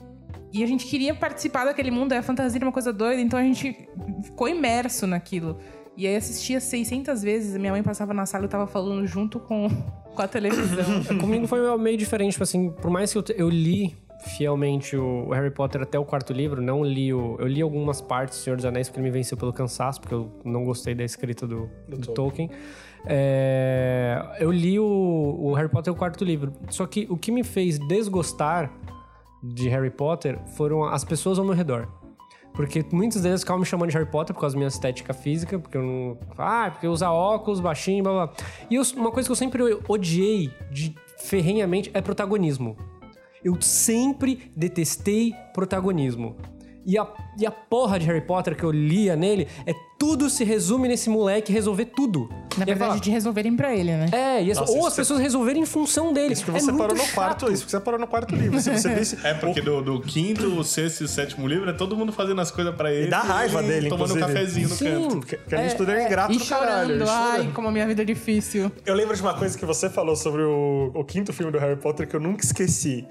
[0.54, 3.44] e a gente queria participar daquele mundo, a fantasia era uma coisa doida, então a
[3.44, 3.90] gente
[4.24, 5.58] ficou imerso naquilo.
[5.98, 9.40] E aí assistia 600 vezes, minha mãe passava na sala e eu tava falando junto
[9.40, 9.70] com,
[10.14, 11.04] com a televisão.
[11.20, 15.52] Comigo foi meio diferente, tipo assim, por mais que eu, eu li fielmente o Harry
[15.52, 17.38] Potter até o quarto livro, não li o.
[17.40, 20.16] Eu li algumas partes do Senhor dos Anéis porque ele me venceu pelo cansaço, porque
[20.16, 22.50] eu não gostei da escrita do, do Tolkien.
[23.06, 26.54] É, eu li o, o Harry Potter o quarto livro.
[26.70, 28.72] Só que o que me fez desgostar
[29.44, 31.88] de Harry Potter foram as pessoas ao meu redor.
[32.56, 35.60] Porque muitos deles ficavam me chamando de Harry Potter por causa da minha estética física,
[35.60, 36.18] porque eu não.
[36.38, 38.34] Ah, porque usa óculos, baixinho, blá blá.
[38.70, 42.78] E eu- uma coisa que eu sempre odiei de ferrenhamente é protagonismo.
[43.44, 46.36] Eu sempre detestei protagonismo.
[46.86, 47.08] E a,
[47.40, 51.10] e a porra de Harry Potter que eu lia nele é tudo se resume nesse
[51.10, 52.30] moleque resolver tudo.
[52.58, 54.06] Na E verdade, falava, de resolverem pra ele, né?
[54.12, 56.34] é, e as- Nossa, ou isso as você- pessoas resolverem em função dele.
[56.34, 58.60] Isso que é você muito parou no quarto, isso que você parou no quarto livro.
[58.62, 59.18] Se você disse.
[59.26, 62.40] É, porque do, do quinto, o sexto e o sétimo livro é todo mundo fazendo
[62.40, 63.08] as coisas pra ele.
[63.10, 64.34] dá raiva ele dele, Tomando um inclusive.
[64.40, 64.86] cafezinho no Sim.
[64.86, 65.18] canto.
[65.18, 66.88] Porque, porque a gente tudo é ingrato E do caralho.
[67.00, 68.72] chorando, ai, como a minha vida é difícil.
[68.86, 71.78] Eu lembro de uma coisa que você falou sobre o, o quinto filme do Harry
[71.78, 73.08] Potter que eu nunca esqueci.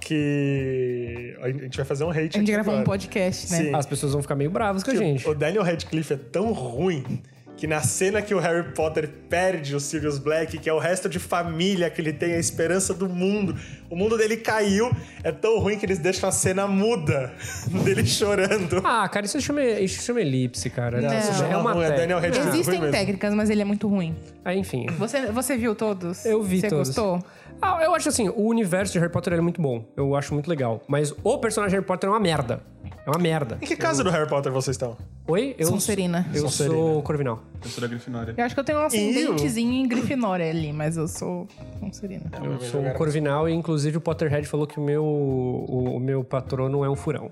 [0.00, 1.36] Que.
[1.40, 3.58] A gente vai fazer um hate A gente gravou um podcast, né?
[3.58, 3.74] Sim.
[3.74, 5.28] As pessoas vão ficar meio bravas com a Que gente.
[5.28, 7.22] O Daniel Radcliffe é tão ruim
[7.56, 11.10] que na cena que o Harry Potter perde o Sirius Black, que é o resto
[11.10, 13.54] de família que ele tem, a esperança do mundo,
[13.90, 14.90] o mundo dele caiu,
[15.22, 17.30] é tão ruim que eles deixam a cena muda
[17.84, 18.80] dele chorando.
[18.82, 21.02] Ah, cara, isso chama, isso chama elipse, cara.
[21.02, 21.18] Não.
[21.18, 21.90] Isso Não, é uma não, é.
[21.94, 22.48] Daniel Radcliffe.
[22.48, 24.16] ruim Existem técnicas, mas ele é muito ruim.
[24.42, 24.86] Ah, enfim.
[24.96, 26.24] Você, você viu todos?
[26.24, 26.88] Eu vi você todos.
[26.88, 27.22] gostou?
[27.62, 29.84] Ah, eu acho assim, o universo de Harry Potter é muito bom.
[29.96, 30.80] Eu acho muito legal.
[30.88, 32.62] Mas o personagem Harry Potter é uma merda.
[33.06, 33.58] É uma merda.
[33.60, 34.96] Em que casa do Harry Potter vocês estão?
[35.26, 35.54] Oi?
[35.58, 36.26] Eu Sonserina.
[36.34, 36.74] Eu Sonserina.
[36.74, 37.40] sou Corvinal.
[37.62, 38.34] Eu sou da Grifinória.
[38.36, 41.46] Eu acho que eu tenho um ascendentezinho em Grifinória ali, mas eu sou
[41.78, 42.24] Sonserina.
[42.42, 46.84] Eu sou Corvinal e inclusive o Potterhead falou que o meu, o, o meu patrono
[46.84, 47.30] é um furão.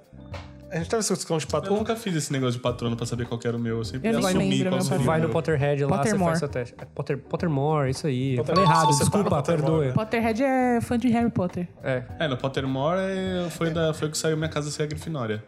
[0.71, 1.77] A gente tava discutindo de Eu patrão.
[1.77, 3.79] nunca fiz esse negócio de patrono pra saber qual que era o meu.
[3.79, 5.05] Eu sempre Eu assumi lembro qual seria o patrono.
[5.07, 6.27] Vai no Potterhead lá, você Pottermore.
[6.29, 6.75] faz seu teste.
[6.79, 8.33] É Potter, Pottermore, isso aí.
[8.37, 9.93] Eu Potter- falei errado, Você desculpa, Pottermore, perdoe.
[9.95, 11.69] Potterhead é fã de Harry Potter.
[11.83, 12.03] É.
[12.19, 15.43] É, no Pottermore é- foi, da, foi o que saiu minha casa ser a Grifinória.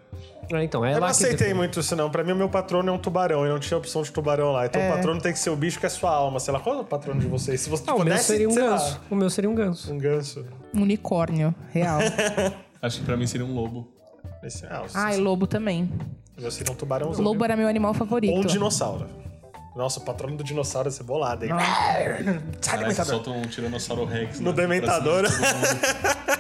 [0.52, 1.12] É, então, é Eu não lá que...
[1.12, 2.10] aceitei muito isso, não.
[2.10, 3.46] Pra mim, o meu patrono é um tubarão.
[3.46, 4.66] E não tinha opção de tubarão lá.
[4.66, 6.40] Então, o patrono tem que ser o bicho que é sua alma.
[6.40, 7.60] Sei lá, qual é o patrono de vocês?
[7.60, 9.00] Se você Ah, o meu pudesse, seria um sei lá, ganso.
[9.10, 9.92] O meu seria um ganso.
[9.92, 10.44] um ganso.
[10.74, 11.98] Um unicórnio, real.
[12.82, 13.92] Acho que pra mim seria um lobo.
[14.42, 15.90] Esse, ah, o Ai, lobo também.
[16.36, 17.22] o meu seria um tubarãozão.
[17.24, 18.32] Lobo era meu animal favorito.
[18.32, 19.06] Ou um dinossauro.
[19.76, 21.50] Nossa, o patrono do dinossauro ia ser bolado, hein?
[21.50, 22.04] Sai,
[22.60, 23.06] Caralho, dementador.
[23.06, 24.40] solta um Tiranossauro Rex.
[24.40, 25.24] No né, pra Dementador.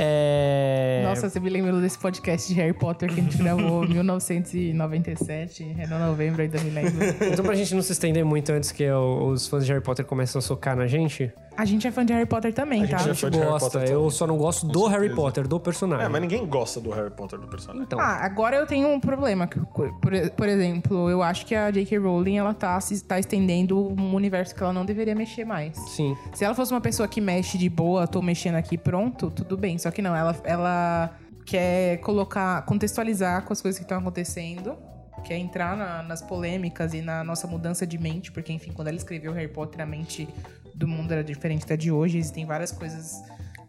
[0.00, 1.02] É...
[1.04, 5.76] Nossa, você me lembrou desse podcast de Harry Potter que a gente gravou em 1997.
[5.78, 7.04] É no novembro, ainda me lembro.
[7.32, 10.38] Então, pra gente não se estender muito antes que os fãs de Harry Potter começam
[10.38, 12.98] a socar na gente, A gente é fã de Harry Potter também, tá?
[12.98, 13.70] gente a é gente fã de Harry gosta.
[13.78, 14.10] Potter Eu também.
[14.10, 16.06] só não gosto do Harry Potter, do personagem.
[16.06, 17.82] É, mas ninguém gosta do Harry Potter, do personagem.
[17.84, 19.46] Então, Ah, agora eu tenho um problema.
[19.46, 19.90] Por,
[20.36, 21.98] por exemplo, eu acho que a J.K.
[21.98, 25.76] Rowling, ela tá, se- tá estendendo um universo que ela não deveria mexer mais.
[25.90, 26.16] sim.
[26.32, 29.76] Se ela fosse uma pessoa que mexe de boa, tô mexendo aqui, pronto, tudo bem.
[29.78, 34.76] Só que não, ela, ela quer colocar, contextualizar com as coisas que estão acontecendo.
[35.24, 38.96] Quer entrar na- nas polêmicas e na nossa mudança de mente, porque, enfim, quando ela
[38.96, 40.28] escreveu Harry Potter, a mente
[40.74, 42.18] do mundo era diferente da de hoje.
[42.18, 43.20] Existem várias coisas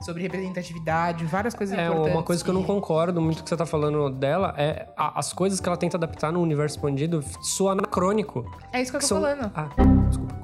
[0.02, 2.14] sobre representatividade, várias coisas É, importantes.
[2.14, 5.34] uma coisa que eu não concordo muito que você tá falando dela é a- as
[5.34, 8.50] coisas que ela tenta adaptar no universo expandido soa anacrônico.
[8.72, 9.52] É isso que eu tô São- falando.
[9.54, 9.70] Ah,
[10.08, 10.36] desculpa.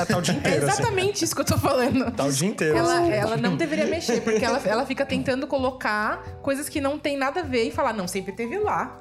[0.00, 0.80] Ah, tá o dia É inteiro, assim.
[0.80, 2.10] exatamente isso que eu tô falando.
[2.12, 2.76] Tá o dia inteiro.
[2.76, 3.12] Ela, assim.
[3.12, 7.40] ela não deveria mexer, porque ela, ela fica tentando colocar coisas que não tem nada
[7.40, 8.98] a ver e falar, não, sempre teve lá.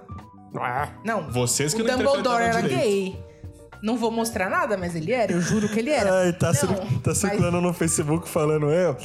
[0.55, 1.29] Ah, Não.
[1.31, 2.79] Vocês que o não Dumbledore era direito.
[2.79, 3.23] gay.
[3.81, 6.11] Não vou mostrar nada, mas ele era, eu juro que ele era.
[6.23, 6.75] Ai, tá, Não, cir- tá
[7.05, 8.97] mas- circulando no Facebook falando eu.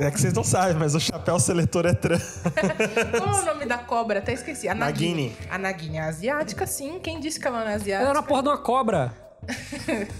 [0.00, 2.40] É que vocês não sabem, mas o chapéu seletor é trans.
[3.18, 4.20] Qual é o nome da cobra?
[4.20, 4.68] Até esqueci.
[4.68, 5.30] A Nagini.
[5.30, 5.36] Nagini.
[5.50, 7.00] A Nagini é asiática, sim.
[7.00, 8.02] Quem disse que ela não é asiática?
[8.02, 9.12] ela era uma porra de uma cobra.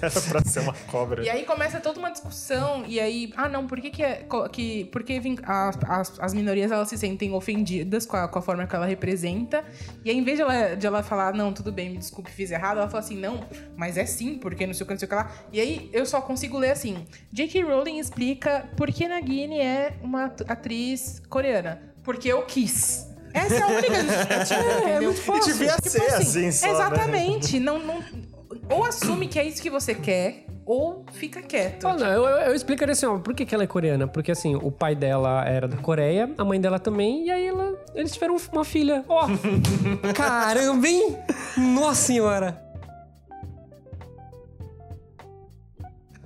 [0.00, 1.22] Era pra ser uma cobra.
[1.24, 4.84] E aí começa toda uma discussão, e aí, ah não, por que que, é, que
[4.86, 8.66] por que as, as, as minorias elas se sentem ofendidas com a, com a forma
[8.66, 9.64] que ela representa,
[10.04, 12.50] e aí em vez de ela, de ela falar, não, tudo bem, me desculpe, fiz
[12.50, 13.44] errado, ela fala assim, não,
[13.76, 15.30] mas é sim, porque não sei o que, não sei o que lá.
[15.52, 17.62] E aí eu só consigo ler assim, J.K.
[17.62, 21.82] Rowling explica por que Nagini é uma at- atriz coreana.
[22.02, 23.06] Porque eu quis.
[23.34, 25.12] Essa é a única justificativa, entendeu?
[25.12, 26.72] E devia ser assim, só, né?
[26.72, 27.60] Exatamente.
[27.60, 28.02] Não, não,
[28.70, 31.86] ou assume que é isso que você quer, ou fica quieto.
[31.86, 34.06] Ah, não, eu, eu, eu explicaria assim, ó, por que, que ela é coreana?
[34.06, 37.74] Porque assim, o pai dela era da Coreia, a mãe dela também, e aí ela,
[37.94, 39.04] eles tiveram uma filha.
[39.08, 39.26] Ó!
[40.14, 41.16] caramba, hein?
[41.56, 42.67] Nossa senhora!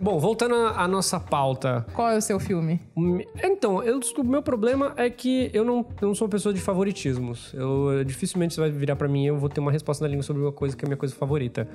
[0.03, 1.87] Bom, voltando à nossa pauta.
[1.95, 2.81] Qual é o seu filme?
[2.97, 6.53] Me- Então, eu, o meu problema é que eu não, eu não sou uma pessoa
[6.53, 7.55] de favoritismos.
[7.55, 10.25] Eu, dificilmente você vai virar pra mim e eu vou ter uma resposta na língua
[10.25, 11.69] sobre uma coisa que é a minha coisa favorita.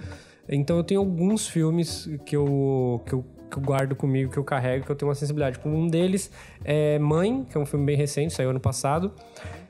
[0.50, 4.44] Então, eu tenho alguns filmes que eu, que eu, que eu guardo comigo, que eu
[4.44, 5.58] carrego, que eu tenho uma sensibilidade.
[5.66, 6.30] Um deles
[6.66, 9.14] é Mãe, que é um filme bem recente, saiu ano passado,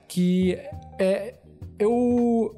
[0.08, 0.58] que
[0.98, 1.36] é,
[1.78, 2.56] eu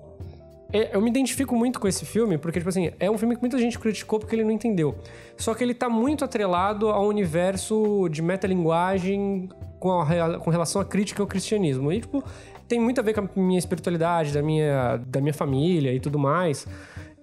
[0.71, 3.57] eu me identifico muito com esse filme, porque, tipo assim, é um filme que muita
[3.57, 4.95] gente criticou porque ele não entendeu.
[5.35, 10.85] Só que ele tá muito atrelado ao universo de metalinguagem com, a com relação à
[10.85, 11.91] crítica ao cristianismo.
[11.91, 12.23] E, tipo,
[12.67, 16.19] tem muito a ver com a minha espiritualidade, da minha, da minha família e tudo
[16.19, 16.67] mais.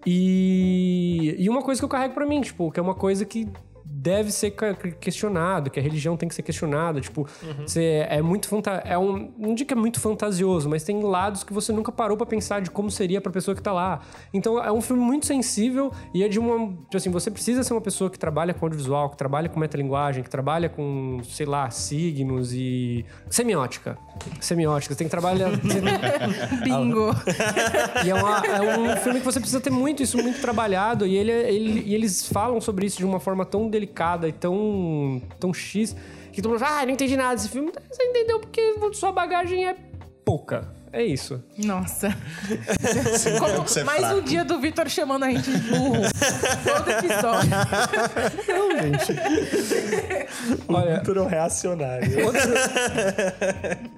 [0.04, 3.48] E, e uma coisa que eu carrego pra mim, tipo, que é uma coisa que
[4.06, 7.00] deve ser ca- questionado, que a religião tem que ser questionada.
[7.00, 7.26] Tipo,
[7.66, 11.42] você é muito fanta é um não digo que é muito fantasioso, mas tem lados
[11.42, 14.00] que você nunca parou pra pensar de como seria pra pessoa que tá lá.
[14.32, 17.74] Então é um filme muito sensível e é de uma, tipo assim, você precisa ser
[17.74, 21.68] uma pessoa que trabalha com audiovisual, que trabalha com metalinguagem, que trabalha com, sei lá,
[21.70, 23.98] signos e semiótica.
[24.40, 25.50] Semiótica, você tem que trabalhar
[26.62, 27.10] Bingo.
[28.04, 31.06] e é, uma- é um filme que você precisa ter muito isso, muito trabalhado.
[31.06, 33.95] E, ele, ele- e eles falam sobre isso de uma forma tão delicada
[34.28, 35.96] e tão, tão X
[36.32, 37.72] que todo mundo fala, ah, não entendi nada desse filme.
[37.90, 39.76] Você entendeu porque sua bagagem é
[40.24, 40.75] pouca.
[40.92, 41.42] É isso.
[41.58, 42.08] Nossa.
[43.38, 44.16] Como- é mais fraco.
[44.16, 45.96] um dia do Vitor chamando a gente de burro.
[46.64, 47.50] Todo episódio.
[50.68, 52.08] Olha, Vitor é um reacionário.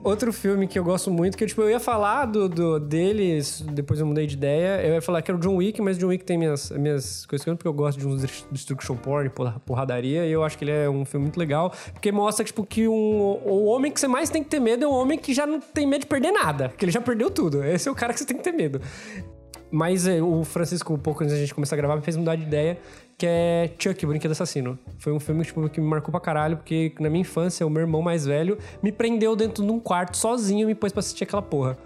[0.02, 4.00] Outro filme que eu gosto muito, que tipo, eu ia falar do, do deles, depois
[4.00, 4.80] eu mudei de ideia.
[4.82, 7.44] Eu ia falar que era o John Wick, mas John Wick tem minhas, minhas coisas
[7.44, 10.56] que eu porque eu gosto de uns dest- destruction porn, porra- porradaria, e eu acho
[10.56, 13.98] que ele é um filme muito legal, porque mostra tipo, que um, o homem que
[14.00, 16.06] você mais tem que ter medo é um homem que já não tem medo de
[16.06, 17.62] perder nada, que ele já perdeu tudo.
[17.64, 18.80] Esse é o cara que você tem que ter medo.
[19.70, 22.36] Mas é, o Francisco, um pouco antes da gente começar a gravar, me fez mudar
[22.36, 22.78] de ideia,
[23.18, 24.78] que é Chuck, o Brinquedo Assassino.
[24.98, 27.82] Foi um filme tipo, que me marcou pra caralho, porque na minha infância, o meu
[27.82, 31.24] irmão mais velho me prendeu dentro de um quarto sozinho e me pôs pra assistir
[31.24, 31.76] aquela porra.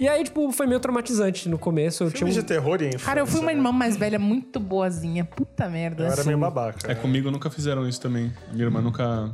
[0.00, 2.02] E aí, tipo, foi meio traumatizante no começo.
[2.02, 2.42] Eu Filme tinha de um...
[2.42, 3.52] terror e infância, Cara, eu fui uma né?
[3.52, 5.24] irmã mais velha muito boazinha.
[5.24, 6.04] Puta merda.
[6.04, 6.90] Eu era meio babaca.
[6.90, 6.94] É, né?
[6.96, 8.32] comigo nunca fizeram isso também.
[8.50, 9.30] Minha irmã nunca.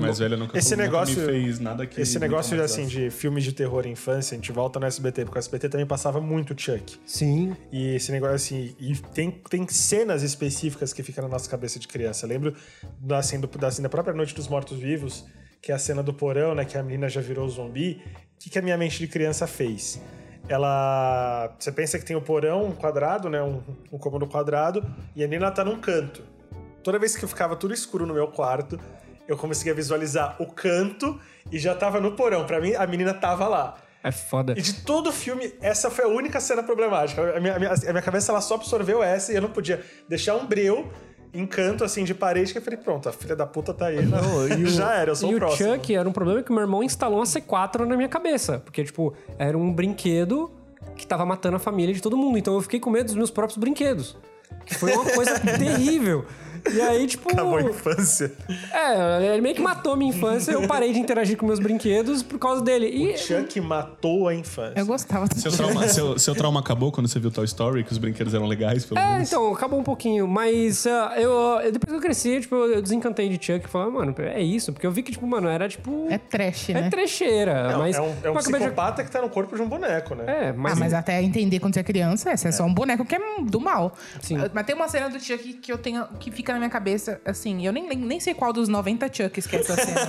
[0.00, 2.00] Mais velha nunca, Esse nunca negócio- me fez nada que.
[2.00, 5.24] Esse negócio de, assim, de filmes de terror em infância, a gente volta no SBT,
[5.24, 6.98] porque o SBT também passava muito Chuck.
[7.06, 7.56] Sim.
[7.70, 11.86] E esse negócio, assim, e tem, tem cenas específicas que ficam na nossa cabeça de
[11.88, 12.24] criança.
[12.24, 12.54] Eu lembro
[13.00, 15.24] da, assim, do, da, assim, da própria Noite dos Mortos-Vivos,
[15.60, 18.00] que é a cena do porão, né, que a menina já virou zumbi.
[18.34, 20.00] O que, que a minha mente de criança fez?
[20.48, 21.54] Ela.
[21.58, 23.42] Você pensa que tem o porão, um quadrado, né?
[23.42, 23.60] Um,
[23.92, 24.84] um cômodo quadrado,
[25.14, 26.22] e a menina tá num canto.
[26.84, 28.78] Toda vez que eu ficava tudo escuro no meu quarto,
[29.28, 32.46] eu conseguia visualizar o canto e já tava no porão.
[32.46, 33.76] Pra mim, a menina tava lá.
[34.02, 34.54] É foda.
[34.56, 37.36] E de todo o filme, essa foi a única cena problemática.
[37.36, 39.84] A minha, a minha, a minha cabeça ela só absorveu essa e eu não podia
[40.08, 40.88] deixar um breu
[41.34, 43.98] em canto assim de parede que eu falei, pronto, a filha da puta tá aí.
[44.66, 45.74] Já era, eu sou e o o próximo.
[45.74, 48.60] Chuck era um problema que meu irmão instalou uma C4 na minha cabeça.
[48.60, 50.50] Porque, tipo, era um brinquedo
[50.96, 52.38] que tava matando a família de todo mundo.
[52.38, 54.16] Então eu fiquei com medo dos meus próprios brinquedos.
[54.64, 56.24] Que foi uma coisa terrível.
[56.74, 57.30] E aí, tipo.
[57.32, 58.32] Acabou a infância.
[58.72, 60.52] É, ele meio que matou a minha infância.
[60.52, 62.86] Eu parei de interagir com meus brinquedos por causa dele.
[62.86, 63.16] E.
[63.16, 64.78] Chuck matou a infância.
[64.78, 67.98] Eu gostava Seu trauma, seu, seu trauma acabou quando você viu Toy Story, que os
[67.98, 69.28] brinquedos eram legais, pelo É, menos?
[69.28, 70.26] então, acabou um pouquinho.
[70.26, 73.88] Mas ah, eu, eu- depois que eu cresci, tipo, eu desencantei de Chuck e falei,
[73.88, 74.72] ah, mano, é isso.
[74.72, 76.06] Porque eu vi que, tipo, mano, era tipo.
[76.10, 76.90] É trash, É né?
[76.90, 77.72] trecheira.
[77.72, 80.24] Não, mas é um, é um psicopata que tá no corpo de um boneco, né?
[80.48, 80.72] É, mas.
[80.72, 83.20] ah, mas até entender quando você é criança, esse é, só um boneco que é
[83.42, 83.94] do mal.
[84.20, 84.38] Sim.
[84.52, 87.66] Mas tem uma cena do Chuck que eu tenho que fica na minha cabeça, assim,
[87.66, 90.00] eu nem, nem sei qual dos 90 Chucks que é essa cena.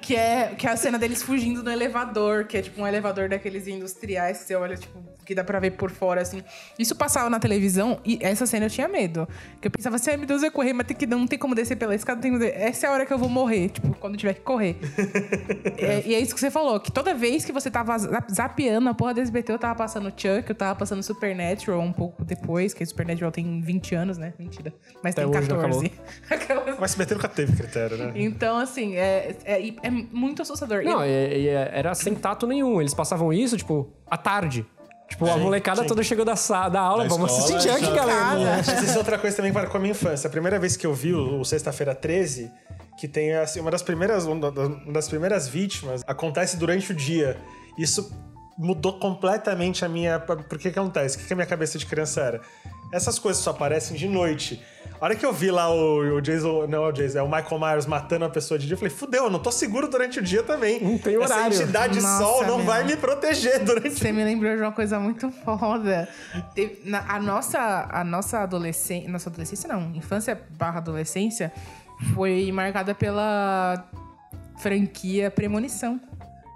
[0.00, 3.28] que, é, que é a cena deles fugindo no elevador, que é tipo um elevador
[3.28, 6.42] daqueles industriais que você olha, tipo, que dá pra ver por fora, assim.
[6.78, 9.28] Isso passava na televisão e essa cena eu tinha medo.
[9.60, 11.54] Que eu pensava assim, ai meu Deus, eu correr, mas tem que, não tem como
[11.54, 14.34] descer pela escada, tem Essa é a hora que eu vou morrer, tipo, quando tiver
[14.34, 14.76] que correr.
[15.76, 17.96] é, e é isso que você falou, que toda vez que você tava
[18.32, 22.24] zapeando a porra desse SBT, eu tava passando Chuck, eu tava passando Supernatural um pouco
[22.24, 24.32] depois, que Supernatural tem 20 anos, né?
[24.38, 24.72] Mentira.
[25.02, 25.65] Mas Até tem 14.
[25.66, 25.90] Acabou.
[26.30, 26.80] Acabou.
[26.80, 28.12] O SBT nunca teve critério, né?
[28.14, 30.82] Então, assim, é, é, é muito assustador.
[30.82, 31.48] Não, e...
[31.48, 32.80] É, era sem tato nenhum.
[32.80, 34.66] Eles passavam isso, tipo, à tarde.
[35.08, 35.88] Tipo, gente, a molecada gente.
[35.88, 36.34] toda chegou da,
[36.68, 38.60] da aula, da vamos escola, assistir Junk, galera.
[38.60, 40.26] Isso é outra coisa também que com a minha infância.
[40.26, 42.50] A primeira vez que eu vi o, o Sexta-feira 13,
[42.98, 44.50] que tem assim, uma das primeiras uma
[44.92, 47.36] das primeiras vítimas acontece durante o dia.
[47.78, 48.10] Isso
[48.58, 50.18] mudou completamente a minha.
[50.18, 51.16] Por que acontece?
[51.16, 52.40] O que a minha cabeça de criança era?
[52.92, 54.62] Essas coisas só aparecem de noite.
[55.00, 57.26] A hora que eu vi lá o, o Jason, não é o Jason, é o
[57.26, 60.18] Michael Myers matando uma pessoa de dia, eu falei, fudeu, eu não tô seguro durante
[60.18, 60.82] o dia também.
[60.82, 61.54] Não tem Essa horário.
[61.54, 65.30] entidade Nossa, sol não vai me proteger durante Você me lembrou de uma coisa muito
[65.30, 66.08] foda.
[67.08, 69.10] A nossa, a nossa adolescência.
[69.10, 71.52] Nossa adolescência não, infância barra adolescência
[72.14, 73.84] foi marcada pela
[74.58, 76.00] franquia Premonição.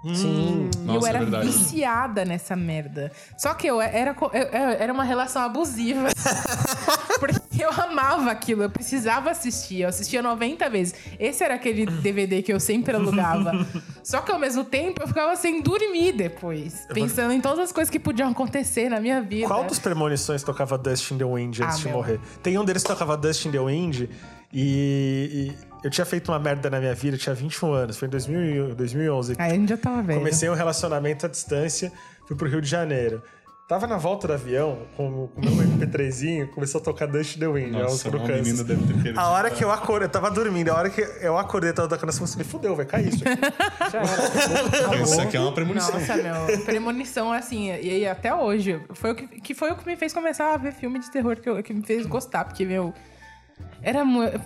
[0.03, 0.69] Sim.
[0.73, 1.47] e eu Nossa, é era verdade.
[1.47, 3.11] viciada nessa merda.
[3.37, 6.09] Só que eu era, eu- eu- era uma relação abusiva.
[7.19, 9.81] Porque eu amava aquilo, eu precisava assistir.
[9.81, 10.95] Eu assistia 90 vezes.
[11.19, 13.51] Esse era aquele DVD que eu sempre alugava.
[14.03, 16.87] Só que ao mesmo tempo eu ficava sem dormir depois.
[16.93, 19.47] Pensando em todas as coisas que podiam acontecer na minha vida.
[19.47, 21.93] Qual dos premonições tocava Dust in the Wind antes Ah, de meu.
[21.97, 22.19] morrer?
[22.41, 24.09] Tem um deles que tocava Dust in the Wind
[24.53, 25.51] E,
[25.83, 28.11] e eu tinha feito uma merda na minha vida, eu tinha 21 anos, foi em
[28.11, 29.35] 2000, e- 2011.
[29.39, 30.19] Aí a gente já tava velho.
[30.19, 31.91] Comecei um relacionamento à distância,
[32.27, 33.21] fui pro Rio de Janeiro.
[33.67, 37.73] Tava na volta do avião, com o meu MP3zinho, começou a tocar Dust the Wind,
[37.73, 39.17] a Nossa, o menino deve ter perdido.
[39.17, 42.09] A hora que eu acordei, eu tava dormindo, a hora que eu acordei, tava tocando
[42.09, 43.41] essa música, eu falei, fudeu, vai cair isso aqui.
[45.03, 45.93] Isso aqui é uma premonição.
[45.97, 49.85] Nossa, meu, premonição assim, e aí até hoje, foi o que, que foi o que
[49.85, 52.65] me fez começar a ver filme de terror, que, eu- que me fez gostar, porque,
[52.65, 52.93] meu,
[53.81, 54.39] era muito...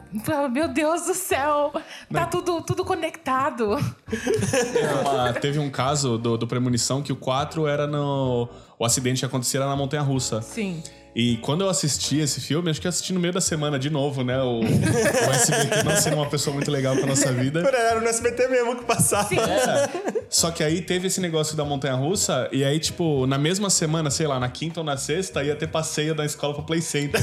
[0.51, 1.73] Meu Deus do céu,
[2.11, 3.71] tá tudo, tudo conectado.
[5.01, 8.47] Uma- teve um caso do, do Premonição que o 4 era no.
[8.77, 10.41] O acidente que acontecia era na Montanha Russa.
[10.41, 10.81] Sim.
[11.15, 13.89] E quando eu assisti esse filme, acho que eu assisti no meio da semana de
[13.89, 14.37] novo, né?
[14.41, 17.61] O, o SBT não sendo uma pessoa muito legal pra nossa vida.
[17.61, 19.33] Era no SBT mesmo que passava.
[19.33, 20.25] É.
[20.29, 24.09] Só que aí teve esse negócio da montanha russa, e aí, tipo, na mesma semana,
[24.11, 27.21] sei lá, na quinta ou na sexta, ia ter passeio da escola pro Play Center.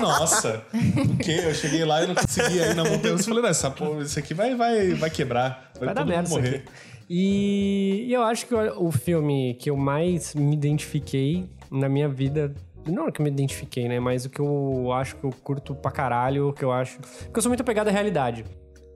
[0.00, 0.64] Nossa!
[0.74, 1.42] O quê?
[1.44, 3.28] Eu cheguei lá e não conseguia ir na montanha russa.
[3.28, 5.70] Falei, essa porra, isso aqui vai, vai, vai quebrar.
[5.78, 6.56] Vai, Vai dar merda morrer.
[6.56, 6.64] aqui.
[7.08, 12.52] E, eu acho que o filme que eu mais me identifiquei na minha vida.
[12.86, 14.00] Não é que eu me identifiquei, né?
[14.00, 16.98] Mas o que eu acho que eu curto pra caralho, o que eu acho.
[16.98, 18.44] Porque eu sou muito apegado à realidade.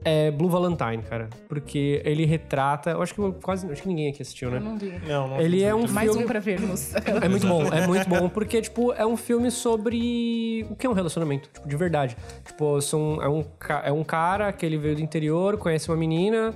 [0.03, 1.27] É Blue Valentine, cara.
[1.49, 2.91] Porque ele retrata.
[2.91, 3.69] Eu acho que eu quase.
[3.69, 4.59] Acho que ninguém aqui assistiu, né?
[4.59, 4.93] Não vi.
[5.05, 5.41] Não, não.
[5.41, 6.23] Ele é um Mais filme.
[6.23, 6.93] um pra vermos.
[7.21, 10.89] É muito bom, é muito bom, porque, tipo, é um filme sobre o que é
[10.89, 12.15] um relacionamento, tipo, de verdade.
[12.45, 13.43] Tipo, são, é, um,
[13.83, 16.53] é um cara que ele veio do interior, conhece uma menina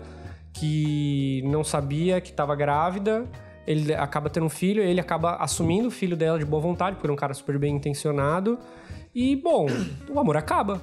[0.54, 3.26] que não sabia que tava grávida,
[3.66, 7.10] ele acaba tendo um filho, ele acaba assumindo o filho dela de boa vontade, porque
[7.10, 8.58] é um cara super bem intencionado.
[9.14, 9.68] E, bom,
[10.10, 10.82] o amor acaba.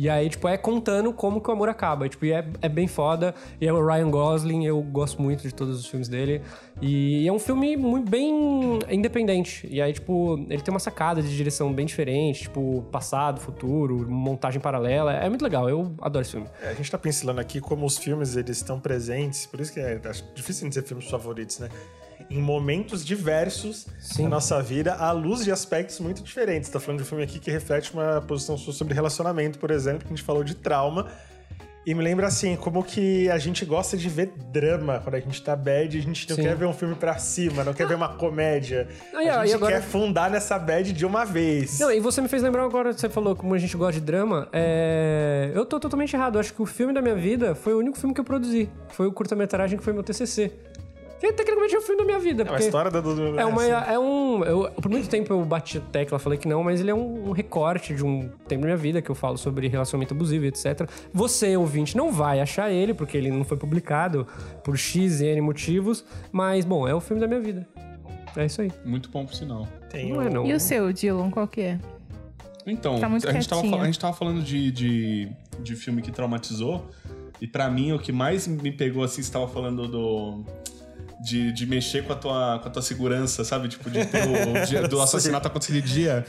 [0.00, 2.06] E aí, tipo, é contando como que o amor acaba.
[2.06, 3.34] E, tipo, e é, é bem foda.
[3.60, 6.40] E é o Ryan Gosling, eu gosto muito de todos os filmes dele.
[6.80, 9.66] E é um filme muito bem independente.
[9.68, 14.60] E aí, tipo, ele tem uma sacada de direção bem diferente, tipo, passado, futuro, montagem
[14.60, 15.14] paralela.
[15.14, 16.46] É muito legal, eu adoro esse filme.
[16.62, 19.80] É, a gente tá pincelando aqui como os filmes eles estão presentes, por isso que
[19.80, 21.68] é acho difícil dizer filmes favoritos, né?
[22.30, 24.24] Em momentos diversos Sim.
[24.24, 26.68] da nossa vida, à luz de aspectos muito diferentes.
[26.68, 30.00] Tá falando de um filme aqui que reflete uma posição sua sobre relacionamento, por exemplo,
[30.00, 31.06] que a gente falou de trauma.
[31.86, 35.42] E me lembra assim, como que a gente gosta de ver drama quando a gente
[35.42, 36.42] tá bad, a gente não Sim.
[36.42, 38.86] quer ver um filme pra cima, não quer ver uma comédia.
[39.14, 41.78] Ah, a gente agora- quer fundar nessa bad de uma vez.
[41.78, 44.50] Não, e você me fez lembrar agora, você falou como a gente gosta de drama.
[44.52, 45.50] É...
[45.54, 46.34] Eu tô totalmente errado.
[46.34, 48.68] Eu acho que o filme da minha vida foi o único filme que eu produzi.
[48.90, 50.52] Foi o curta-metragem que foi meu TCC.
[51.20, 52.44] Que tecnicamente é o filme da minha vida.
[52.44, 53.02] É uma história do...
[53.02, 54.44] do É, uma, é um.
[54.44, 57.28] Eu, por muito tempo eu bati a tecla, falei que não, mas ele é um,
[57.28, 60.48] um recorte de um tempo da minha vida que eu falo sobre relacionamento abusivo, e
[60.48, 60.88] etc.
[61.12, 64.26] Você, ouvinte, não vai achar ele, porque ele não foi publicado
[64.62, 67.66] por X e N motivos, mas, bom, é o filme da minha vida.
[68.36, 68.70] É isso aí.
[68.84, 69.66] Muito bom por sinal.
[69.90, 70.46] Tem Não um- é, não.
[70.46, 71.80] E o seu, Dylan, qual que é?
[72.64, 75.28] Então, Tá muito a, gente tava, a gente tava falando de, de,
[75.60, 76.84] de filme que traumatizou.
[77.40, 80.44] E pra mim, o que mais me pegou, assim, você tava falando do.
[81.20, 83.66] De, de mexer com a, tua, com a tua segurança, sabe?
[83.68, 86.24] Tipo, de ter o, dia do assassinato acontecer de dia.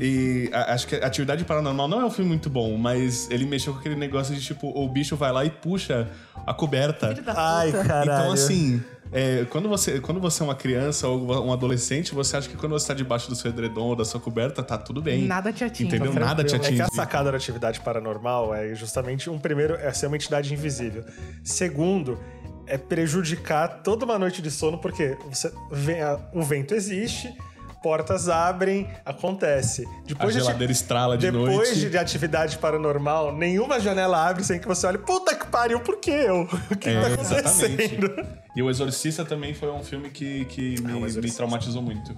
[0.00, 3.72] E a- acho que Atividade Paranormal não é um filme muito bom, mas ele mexeu
[3.74, 6.08] com aquele negócio de, tipo, o bicho vai lá e puxa
[6.46, 7.14] a coberta.
[7.36, 8.02] Ai, caralho.
[8.10, 8.82] Então, assim,
[9.12, 12.72] é, quando, você, quando você é uma criança ou um adolescente, você acha que quando
[12.72, 15.26] você tá debaixo do seu edredom ou da sua coberta, tá tudo bem.
[15.26, 15.88] Nada te atinge.
[15.96, 16.14] Entendeu?
[16.14, 16.76] Tá Nada te É atinge.
[16.76, 21.04] que a sacada da atividade paranormal é justamente um primeiro é ser uma entidade invisível.
[21.44, 22.18] Segundo,
[22.66, 27.32] é prejudicar toda uma noite de sono, porque você vê, a- o vento existe,
[27.82, 29.86] portas abrem, acontece.
[29.86, 31.74] A Depois de ati- geladeira estrala de Depois noite.
[31.80, 35.96] de, de atividade paranormal, nenhuma janela abre sem que você olhe, puta que pariu, por
[35.98, 36.42] que eu?
[36.70, 37.80] O que, É, tá acontecendo?
[37.80, 38.40] exatamente.
[38.54, 42.14] E o Exorcista também foi um filme que, que me, o me traumatizou muito.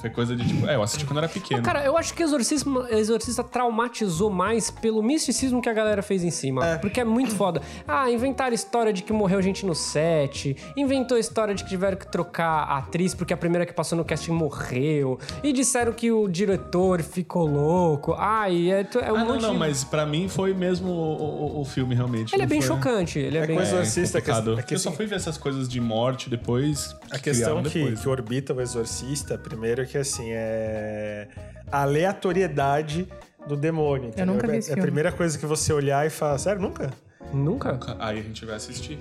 [0.00, 0.64] Foi coisa de tipo.
[0.66, 1.60] É, eu assisti quando era pequeno.
[1.62, 6.30] Cara, eu acho que Exorcismo, Exorcista traumatizou mais pelo misticismo que a galera fez em
[6.30, 6.78] cima.
[6.80, 7.60] Porque é muito foda.
[7.86, 10.56] Ah, inventaram história de que morreu gente no set.
[10.76, 13.98] Inventou a história de que tiveram que trocar a atriz porque a primeira que passou
[13.98, 15.18] no casting morreu.
[15.42, 18.14] E disseram que o diretor ficou louco.
[18.16, 19.58] Ai, é, é um ah, não, monte não, de...
[19.58, 22.32] mas pra mim foi mesmo o, o- o filme, realmente.
[22.34, 23.18] Ele é Não bem foi- chocante.
[23.18, 23.56] Ele é, É bem...
[23.56, 25.80] coisa- Exorcista, é é que- é que eu só assim- fui ver essas coisas de
[25.80, 26.94] morte depois.
[27.10, 28.00] A questão que, depois.
[28.00, 31.28] que orbita o exorcista, primeiro, é que assim, é
[31.70, 33.06] a aleatoriedade
[33.46, 34.08] do demônio.
[34.08, 34.34] entendeu?
[34.34, 34.82] nunca vi É- esse É a filme.
[34.86, 36.90] primeira coisa que você olhar e falar, sério, nunca?
[37.32, 37.78] Nunca.
[37.98, 38.98] Aí a gente vai assistir.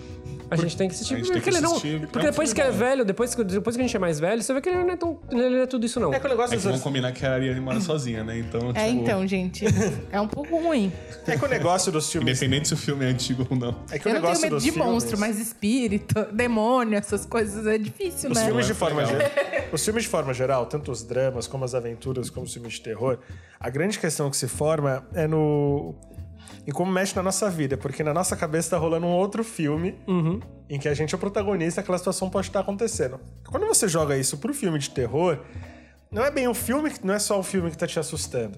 [0.49, 1.15] A gente tem que assistir.
[1.15, 1.71] A gente porque tem que ele não.
[1.73, 2.77] assistir, Porque é um depois que é bom.
[2.77, 4.89] velho, depois, que- depois que a gente é mais velho, você vê que ele não
[4.91, 6.13] é, tão, ele não é tudo isso, não.
[6.13, 8.37] É que o negócio É do que combinar que a Ariane mora sozinha, né?
[8.39, 9.65] Então, É, tipo, então, gente.
[10.11, 10.91] É um pouco ruim.
[11.25, 12.37] É que o negócio dos filmes.
[12.41, 13.75] Independente se o filme é antigo ou não.
[13.91, 16.97] É que o Eu não tenho negócio medo dos de filmes, monstro, mas espírito, demônio,
[16.97, 18.45] essas coisas é difícil, Os né?
[18.45, 19.19] filmes, de é forma legal.
[19.19, 19.31] geral,
[19.73, 22.81] os filmes de forma geral, tanto os dramas como as aventuras, como os filmes de
[22.81, 23.19] terror,
[23.59, 25.93] a grande questão que se forma é no
[26.65, 29.95] e como mexe na nossa vida, porque na nossa cabeça tá rolando um outro filme
[30.69, 33.19] em que a gente é o protagonista, aquela situação pode estar acontecendo.
[33.45, 35.39] Quando você joga isso pro filme de terror,
[36.11, 38.57] não é bem o filme, não é só o filme que tá te assustando.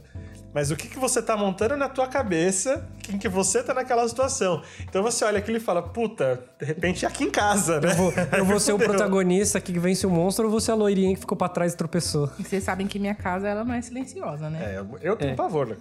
[0.53, 4.07] Mas o que, que você tá montando na tua cabeça em que você tá naquela
[4.07, 4.61] situação.
[4.81, 7.91] Então você olha aquilo e fala, puta, de repente é aqui em casa, né?
[7.91, 10.71] Eu vou, eu vou ser o protagonista aqui que vence o monstro ou vou ser
[10.71, 12.31] a loirinha que ficou pra trás e tropeçou?
[12.39, 14.73] E vocês sabem que minha casa ela não é silenciosa, né?
[14.75, 15.75] É, eu- eu tenho pavor, né?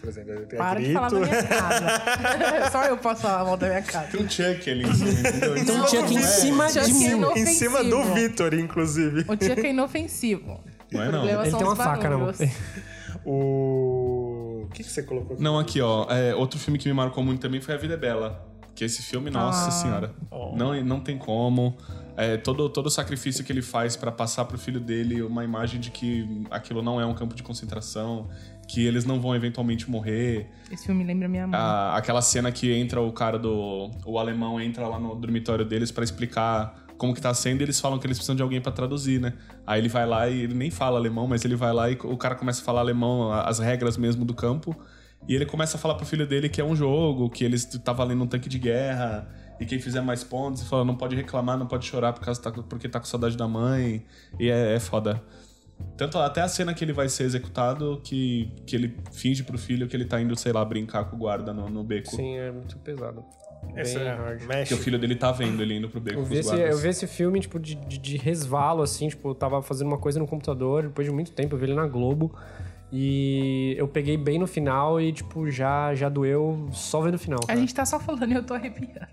[0.00, 0.32] por exemplo.
[0.32, 0.94] Eu tenho Para de grito.
[0.94, 1.86] falar da minha casa.
[2.72, 4.08] Só eu posso falar mal da minha casa.
[4.08, 5.58] Tem um Chuck ali em cima?
[5.58, 7.16] Então Não, tinha aqui em cima Chuck de é mim.
[7.16, 7.48] inofensivo.
[7.50, 9.20] Em cima do Vitor, inclusive.
[9.28, 10.60] O Chuck é inofensivo.
[10.90, 11.18] Não é O não.
[11.18, 12.26] problema Ele são tem uma os faca na mão.
[12.32, 12.52] barulhos.
[13.26, 14.13] O.
[14.64, 15.42] O que, que você colocou aqui?
[15.42, 16.06] Não, aqui, ó.
[16.10, 18.46] é, outro filme que me marcou muito também foi A Vida é Bela.
[18.74, 19.70] Que esse filme, nossa Ah.
[19.70, 20.14] senhora.
[20.56, 21.76] Não, não tem como.
[22.16, 25.80] É, todo, todo o sacrifício que ele faz pra passar pro filho dele uma imagem
[25.80, 28.28] de que aquilo não é um campo de concentração,
[28.68, 30.48] que eles não vão eventualmente morrer.
[30.72, 31.58] Esse filme lembra minha mãe.
[31.58, 33.90] A- aquela cena que entra o cara do.
[34.04, 37.98] O alemão entra lá no dormitório deles pra explicar como que tá sendo eles falam
[37.98, 39.34] que eles precisam de alguém pra traduzir, né?
[39.66, 42.16] Aí ele vai lá e ele nem fala alemão, mas ele vai lá e o
[42.16, 44.76] cara começa a falar alemão, as regras mesmo do campo.
[45.28, 47.92] E ele começa a falar pro filho dele que é um jogo, que eles tá
[47.92, 49.28] valendo um tanque de guerra.
[49.58, 52.42] E quem fizer mais pontos, e fala, não pode reclamar, não pode chorar por causa
[52.42, 54.04] tá, porque tá com saudade da mãe.
[54.38, 55.22] E é, é foda.
[55.96, 59.86] Tanto até a cena que ele vai ser executado, que, que ele finge pro filho
[59.86, 62.10] que ele tá indo, sei lá, brincar com o guarda no, no beco.
[62.10, 63.24] Sim, é muito pesado.
[63.76, 64.42] Esse Bem é hard.
[64.42, 64.74] mexe.
[64.74, 66.56] Que o filho dele tá vendo ele indo pro beco Eu com vi, os esse,
[66.60, 69.98] eu vi esse filme, tipo, de, de, de resvalo, assim, tipo, eu tava fazendo uma
[69.98, 72.32] coisa no computador, depois de muito tempo, eu vi ele na Globo.
[72.92, 77.40] E eu peguei bem no final e, tipo, já, já doeu só vendo o final.
[77.42, 77.58] A cara.
[77.58, 79.08] gente tá só falando e eu tô arrepiada.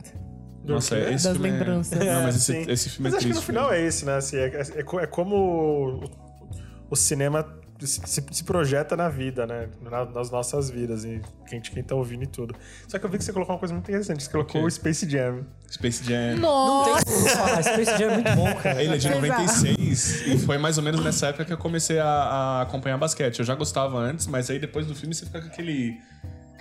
[0.64, 1.98] Nossa, esse Das filme é- lembranças.
[1.98, 2.60] Não, mas sim.
[2.62, 3.84] esse, esse filme Mas é acho que no triste final mesmo.
[3.84, 4.16] é esse, né?
[4.18, 6.04] Assim, é, é é como o,
[6.92, 7.44] o cinema
[7.88, 9.68] se, se- projeta na vida, né?
[9.82, 12.56] Na- nas nossas vidas, e quem, quem tá ouvindo e tudo.
[12.88, 14.24] Só que eu vi que você colocou uma coisa muito interessante.
[14.24, 15.46] Você colocou o Space Jam.
[15.70, 16.38] Space Jam.
[16.38, 17.04] Nossa!
[17.58, 18.84] Ah, Space Jam é muito bom, cara.
[18.84, 19.22] Ele é de Exato.
[19.22, 23.40] 96 e foi mais ou menos nessa época que eu comecei a, a acompanhar basquete.
[23.40, 26.00] Eu já gostava antes, mas aí depois do filme você fica com aquele,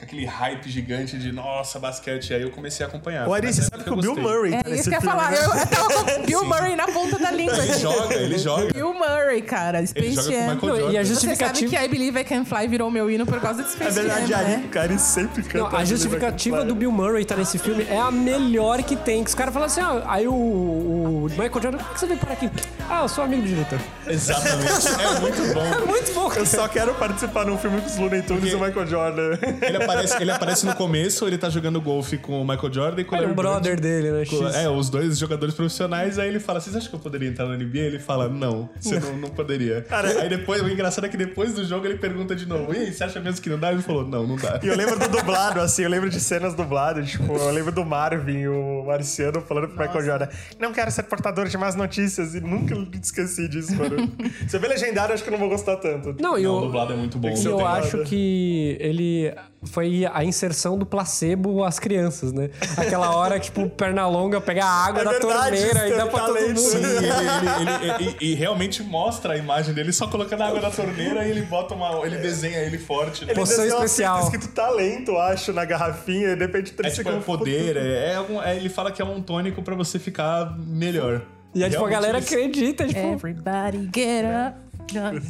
[0.04, 2.34] aquele hype gigante de nossa, basquete.
[2.34, 3.28] Aí eu comecei a acompanhar.
[3.28, 4.16] O Ari, você sabe que o Bill.
[4.16, 5.30] Murray É tá isso que eu ia falar.
[5.30, 5.38] né?
[5.38, 7.56] Eu, eu tava com Bill Murray na ponta da língua.
[7.56, 7.80] Ele aqui.
[7.80, 8.72] joga, ele joga.
[8.72, 9.86] Bill Murray, cara.
[9.86, 10.90] Space o Jam.
[10.92, 11.70] E a Você sabe justificativa...
[11.70, 14.26] que I Believe I Can Fly virou meu hino por causa de É Space verdade,
[14.26, 14.68] Jam, Ari, né?
[14.70, 15.58] cara, ele sempre canta.
[15.70, 19.22] Não, a justificativa do Bill Murray tá nesse filme é a melhor que tem.
[19.24, 22.18] Que os caras falam assim, ah, aí o, o Michael Jordan, por que você veio
[22.18, 22.50] parar aqui?
[22.88, 23.78] Ah, eu sou amigo do diretor.
[24.06, 24.88] Exatamente.
[24.88, 25.70] É muito bom.
[25.90, 28.86] Muito bom, Eu só quero participar num filme com os Looney Tunes e o Michael
[28.86, 29.38] Jordan.
[29.62, 33.04] Ele aparece, ele aparece no começo, ele tá jogando golfe com o Michael Jordan e
[33.04, 33.82] com o Ele é Larry um brother Bird.
[33.82, 34.24] dele, né?
[34.26, 34.54] Com- X.
[34.56, 37.56] É, os dois jogadores profissionais, aí ele fala: Vocês acham que eu poderia entrar na
[37.56, 37.78] NBA?
[37.80, 39.84] Ele fala: Não, você não, não poderia.
[40.20, 42.92] aí depois, o engraçado é que depois do jogo ele pergunta de novo: E aí,
[42.92, 43.72] você acha mesmo que não dá?
[43.72, 44.60] Ele falou: Não, não dá.
[44.62, 47.84] E eu lembro do dublado, assim, eu lembro de cenas dubladas, tipo, eu lembro do
[47.84, 50.28] Marvin, o marciano, falando pro Michael Jordan,
[50.58, 54.10] não quero ser portador de más notícias, e nunca esqueci disso, mano.
[54.48, 56.14] Se eu ver legendado, acho que eu não vou gostar tanto.
[56.20, 57.28] Não, e o eu, dublado é muito bom.
[57.44, 59.32] eu acho que ele
[59.64, 62.48] foi a inserção do placebo às crianças, né?
[62.76, 66.06] Aquela hora que, tipo, perna longa, pega a água É da verdade, torneira e dá
[66.06, 66.58] pra todo mundo.
[66.58, 70.60] Sim, ele, ele- ele- e, e realmente mostra a imagem dele só colocando a água
[70.60, 72.06] na torneira e ele bota uma.
[72.06, 73.24] ele desenha ele forte.
[73.24, 73.32] né?
[73.32, 74.20] Ele Poção especial.
[74.24, 78.16] escrito talento, acho, na garrafinha, e de repente É três tipo é poder, é, é
[78.16, 81.22] algum- é- ele fala que é um tônico pra você ficar melhor.
[81.54, 82.98] E aí, tipo, a galera acredita, tipo...
[82.98, 84.69] Everybody get up.
[84.92, 85.20] Não, não,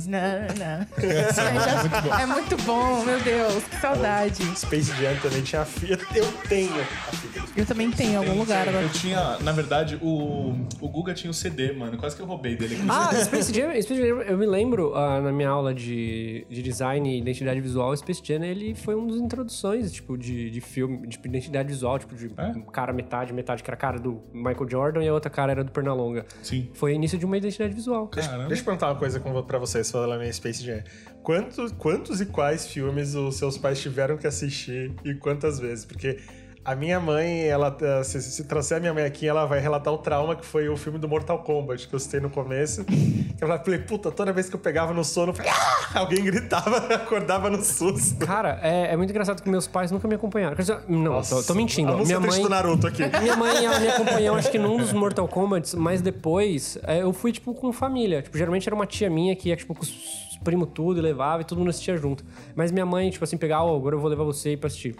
[0.59, 2.19] não.
[2.21, 4.43] é muito bom, meu Deus, que saudade.
[4.59, 6.03] Space Jam também tinha a fita.
[6.15, 7.41] Eu tenho a fita.
[7.57, 8.85] Eu também tenho em algum lugar agora.
[8.85, 11.97] Eu tinha, na verdade, o, o Guga tinha o CD, mano.
[11.99, 12.87] Quase que eu roubei dele aqui.
[12.89, 17.09] Ah, Space Jam, Space Jam, eu me lembro ah, na minha aula de, de design
[17.15, 21.27] e identidade visual, Space Jam, ele foi uma das introduções, tipo, de, de filme, tipo,
[21.27, 22.47] identidade visual, tipo, de É?
[22.47, 25.53] um cara metade, metade que era a cara do Michael Jordan e a outra cara
[25.53, 26.25] era do Pernalonga.
[26.43, 26.69] Sim.
[26.75, 28.09] Foi início de uma identidade visual.
[28.09, 28.47] Caramba.
[28.49, 30.81] Deixa eu perguntar uma coisa com- pra vocês, falando em Space Jam.
[31.25, 35.85] Quantos, quantos e quais filmes os seus pais tiveram que assistir e quantas vezes?
[35.85, 36.19] Porque
[36.65, 39.93] a minha mãe, ela eh, se, se trouxer a minha mãe aqui, ela vai relatar
[39.93, 42.85] o trauma que foi o filme do Mortal Kombat, que eu citei no começo.
[42.85, 46.77] Que ela falei, puta, toda vez que eu pegava no sono, falei, "Ah!" alguém gritava,
[46.95, 48.27] acordava no susto.
[48.27, 50.57] Cara, é, é muito engraçado que meus pais nunca me acompanharam.
[50.87, 51.93] Não, tô, tô mentindo.
[51.93, 53.03] A Minha mãe, do Naruto aqui.
[53.21, 57.13] Minha mãe, ela me acompanhou, acho que num dos Mortal Kombat, mas depois é, eu
[57.13, 58.23] fui, tipo, com família.
[58.23, 61.43] Tipo, geralmente era uma tia minha que ia, tipo, com os primos tudo e levava
[61.43, 62.25] e todo mundo assistia junto.
[62.55, 64.97] Mas minha mãe, tipo assim, pegava, ó, agora eu vou levar você aí pra assistir.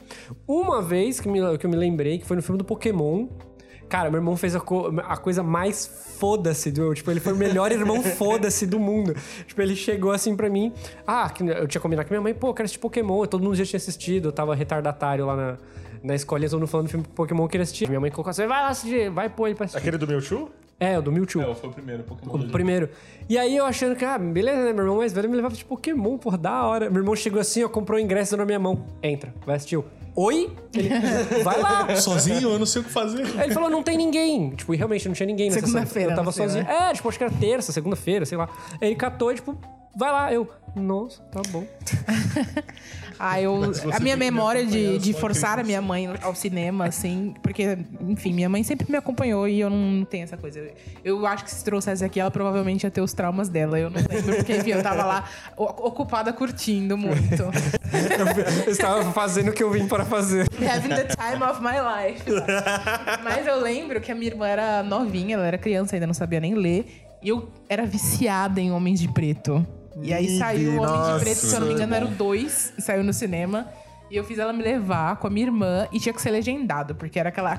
[0.47, 3.27] Uma vez que, me- que eu me lembrei, que foi no filme do Pokémon,
[3.89, 6.95] Cara, meu irmão fez a, co- a coisa mais foda-se do.
[6.95, 9.17] Tipo, ele foi o melhor irmão foda-se do mundo.
[9.49, 10.73] Tipo, ele chegou assim pra mim.
[11.05, 11.29] Ah,
[11.59, 13.27] eu tinha combinado com minha mãe, pô, eu quero assistir Pokémon.
[13.27, 15.57] Todo mundo já tinha assistido, eu tava retardatário lá na,
[16.05, 17.89] na escolinha, todo mundo falando do filme Pokémon que eu queria assistir.
[17.89, 19.81] Minha mãe colocou assim: vai lá assistir, vai pôr ele pra assistir.
[19.81, 20.49] Aquele do Mewtwo?
[20.81, 21.43] É, o do Mewtwo.
[21.43, 22.35] É, foi o primeiro Pokémon.
[22.35, 22.89] O do primeiro.
[23.29, 24.73] E aí eu achando que, ah, beleza, né?
[24.73, 26.89] Meu irmão mais velho me levava de Pokémon, por da hora.
[26.89, 28.87] Meu irmão chegou assim, ó, comprou o ingresso na minha mão.
[29.03, 29.75] Entra, vai assistir.
[29.75, 29.85] Eu,
[30.17, 30.51] Oi?
[30.75, 30.89] Ele,
[31.45, 31.95] vai lá.
[31.97, 33.25] Sozinho, eu não sei o que fazer.
[33.39, 34.51] Aí ele falou, não tem ninguém.
[34.51, 35.61] Tipo, e realmente não tinha ninguém nessa.
[35.67, 36.65] Segunda-feira, Eu tava sei, sozinho.
[36.65, 36.89] né?
[36.91, 38.49] É, tipo, acho que era terça, segunda-feira, sei lá.
[38.81, 39.57] Aí ele catou e, tipo,
[39.95, 40.33] vai lá.
[40.33, 41.65] Eu, nossa, tá bom.
[43.23, 47.77] Ah, eu, a minha memória de, de forçar a minha mãe ao cinema, assim, porque,
[48.09, 50.71] enfim, minha mãe sempre me acompanhou e eu não tenho essa coisa.
[51.05, 53.79] Eu acho que se trouxesse aqui, ela provavelmente ia ter os traumas dela.
[53.79, 57.43] Eu não lembro, porque, enfim, eu tava lá ocupada curtindo muito.
[58.65, 60.49] Eu estava fazendo o que eu vim para fazer.
[60.55, 62.25] Having the time of my life.
[63.23, 66.41] Mas eu lembro que a minha irmã era novinha, ela era criança, ainda não sabia
[66.41, 67.07] nem ler.
[67.23, 69.67] E eu era viciada em Homens de Preto.
[70.03, 72.75] E aí saiu o Homem de Preto, se eu não me engano, era o 2,
[72.79, 73.69] e saiu no cinema.
[74.11, 76.97] E eu fiz ela me levar com a minha irmã e tinha que ser legendado,
[76.97, 77.53] porque era aquela.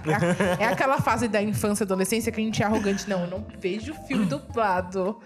[0.60, 3.10] É aquela fase da infância e adolescência que a gente é arrogante.
[3.10, 5.18] Não, eu não vejo filme dublado.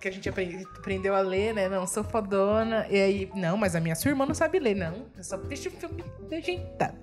[0.00, 1.68] Que a gente aprende- aprendeu a ler, né?
[1.68, 2.84] Não, sou fodona.
[2.90, 5.06] E aí, não, mas a minha sua irmã não sabe ler, não.
[5.16, 6.96] Eu só deixo o filme legendado.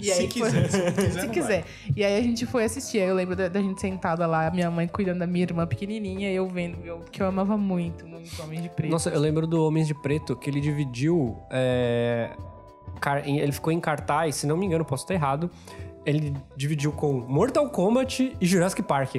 [0.00, 1.64] E Se aí quiser, se quiser, se quiser.
[1.96, 3.00] E aí a gente foi assistir.
[3.00, 6.30] Aí eu lembro da, da gente sentada lá, minha mãe cuidando da minha irmã pequenininha,
[6.30, 8.90] e eu vendo, eu, que eu amava muito, muito Homem de Preto.
[8.90, 11.36] Nossa, eu lembro do Homens de Preto, que ele dividiu.
[11.50, 12.30] é,
[13.00, 15.50] car- Ele ficou em cartaz, se não me engano, posso estar errado.
[16.06, 19.16] Ele dividiu com Mortal Kombat e Jurassic Park.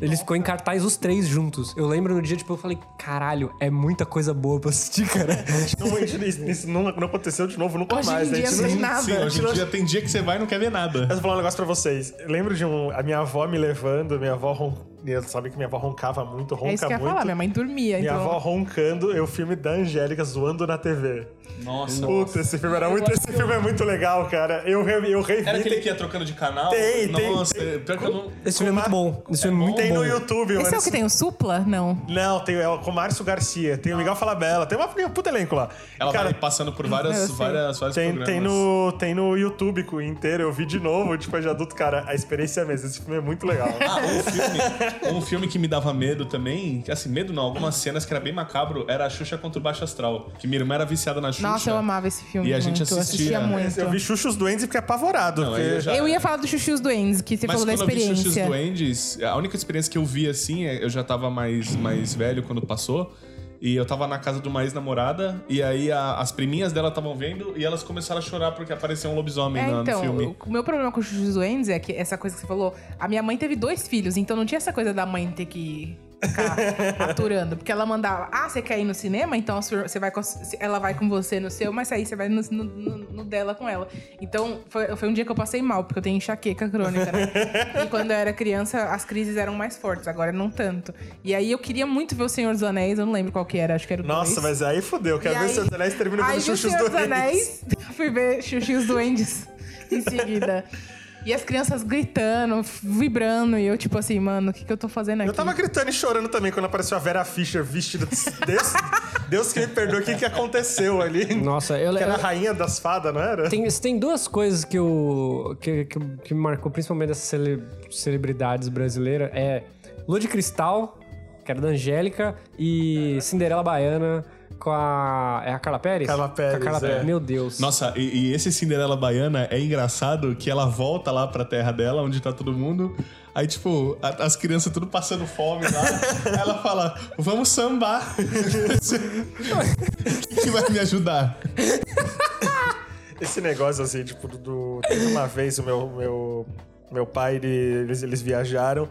[0.00, 1.74] Ele ficou em cartaz os três juntos.
[1.76, 5.44] Eu lembro no dia, tipo, eu falei, caralho, é muita coisa boa pra assistir, cara.
[5.78, 8.28] Não, isso, isso não, não aconteceu de novo nunca Hoje mais.
[8.28, 8.36] em né?
[8.38, 9.02] dia Isso não tem não- nada.
[9.02, 11.00] Sim, hoje em dia tem dia que você vai e não quer ver nada.
[11.00, 12.12] Mas eu vou falar um negócio pra vocês.
[12.18, 12.90] Eu lembro de um.
[12.90, 14.74] A minha avó me levando, minha avó ron...
[15.06, 17.10] e Sabe que minha avó roncava muito, ronca é isso que eu ia muito.
[17.12, 18.22] falar, minha mãe dormia, Minha então...
[18.24, 21.26] avó roncando, e o filme da Angélica zoando na TV.
[21.64, 22.06] Nossa.
[22.06, 23.10] Puta, esse filme era muito.
[23.10, 24.62] Esse filme é muito legal, cara.
[24.66, 25.48] Eu, re- eu revi.
[25.48, 26.68] Era aquele tem- que ia trocando de canal?
[26.68, 27.78] Tem, tem, Nossa, tem.
[27.80, 28.30] pior que eu não...
[28.44, 29.22] Esse filme é muito bom.
[29.30, 29.94] Esse filme é muito Tem bom.
[30.00, 31.60] no YouTube, Esse é o que tem o Supla?
[31.60, 31.98] Não.
[32.08, 35.10] Não, tem é, com o Márcio Garcia, tem o Miguel Falabella, tem uma tem um
[35.10, 35.70] puta elenco lá.
[35.98, 38.28] Ela Cara, vai passando por várias, Eu várias, vários tem, programas.
[38.28, 42.14] tem, no, tem no YouTube inteiro, eu vi de novo, depois de adulto, cara, a
[42.14, 42.86] experiência é a mesma.
[42.86, 43.68] Esse filme é muito legal.
[43.80, 44.58] Ah, um filme,
[45.12, 48.20] um filme que me dava medo também, que assim, medo não, algumas cenas que era
[48.22, 50.30] bem macabro, era a Xuxa contra o Baixo Astral.
[50.38, 51.46] Que minha irmã era viciada na Xuxa.
[51.48, 53.78] Nossa, eu amava esse filme E a gente muito, eu assistia- assistia muito.
[53.78, 55.42] eu vi Xuxa os Duendes e fiquei apavorado.
[55.42, 55.62] Não, porque...
[55.66, 57.80] eu já- Eu ia falar do e os Duendes, que você Mas falou da quando
[57.82, 58.42] eu vi Xuxa experiência.
[58.42, 62.14] os Duendes, a única experiência que eu vi assim, é- eu já tava mais, mais
[62.14, 63.14] velho quando passou.
[63.60, 67.14] E eu tava na casa de uma ex-namorada, e aí a- as priminhas dela estavam
[67.14, 70.36] vendo e elas começaram a chorar porque apareceu um lobisomem É, na- então, no filme.
[70.46, 73.22] o meu problema com os Duendes é que essa coisa que você falou, a minha
[73.22, 77.56] mãe teve dois filhos, então não tinha essa coisa da mãe ter que ficar aturando,
[77.56, 79.36] porque ela mandava, ah, você quer ir no cinema?
[79.36, 80.20] Então você vai com,
[80.58, 83.68] ela vai com você no seu, mas aí você vai no, no- no- dela com
[83.68, 83.88] ela.
[84.20, 87.30] Então foi, foi um dia que eu passei mal, porque eu tenho enxaqueca crônica, né?
[87.84, 90.94] e quando eu era criança, as crises eram mais fortes, agora não tanto.
[91.24, 93.58] E aí eu queria muito ver o Senhor dos Anéis, eu não lembro qual que
[93.58, 94.42] era, acho que era o Nossa, dois.
[94.44, 95.18] mas aí fudeu.
[95.18, 96.90] Quero E ver aí- se os Anéis termina Aí vendo vi o Xuxa os Senhor
[96.90, 97.00] dos.
[97.02, 97.64] Anéis,
[97.94, 98.38] fui ver
[98.78, 99.46] os Duendes
[99.90, 100.64] em seguida.
[101.26, 104.88] E as crianças gritando, vibrando, e eu tipo assim, mano, o que, que eu tô
[104.88, 105.30] fazendo aqui?
[105.30, 108.06] Eu tava gritando e chorando também quando apareceu a Vera Fischer vestida.
[108.46, 108.72] Deus,
[109.28, 111.34] Deus que me perdoe, o que, que aconteceu ali?
[111.34, 113.50] Nossa, eu, Que era a rainha das fadas, não era?
[113.50, 117.60] Tem, tem duas coisas que, eu, que, que, que me marcou, principalmente dessas cele-
[117.90, 119.28] celebridades brasileiras.
[119.34, 119.64] É
[120.06, 120.96] Lua de Cristal,
[121.44, 124.24] que era da Angélica, e Cinderela Baiana
[124.58, 125.42] com a...
[125.44, 126.06] É a Carla Pérez?
[126.06, 126.90] Carla Pérez, Com a Carla é.
[126.90, 127.04] Pérez.
[127.06, 127.58] Meu Deus.
[127.60, 132.02] Nossa, e, e esse Cinderela Baiana é engraçado que ela volta lá pra terra dela,
[132.02, 132.96] onde tá todo mundo.
[133.34, 135.82] Aí, tipo, a- as crianças tudo passando fome lá.
[136.40, 138.14] ela fala, vamos sambar.
[138.16, 138.26] Quem
[140.42, 141.38] que vai me ajudar?
[143.20, 144.80] Esse negócio assim, tipo, do.
[144.86, 146.46] Teve uma vez o meu, meu,
[146.92, 148.88] meu pai, ele- eles, eles viajaram.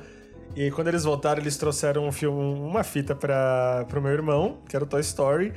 [0.56, 4.76] E quando eles voltaram, eles trouxeram um filme, uma fita pra, pro meu irmão, que
[4.76, 5.54] era o Toy Story.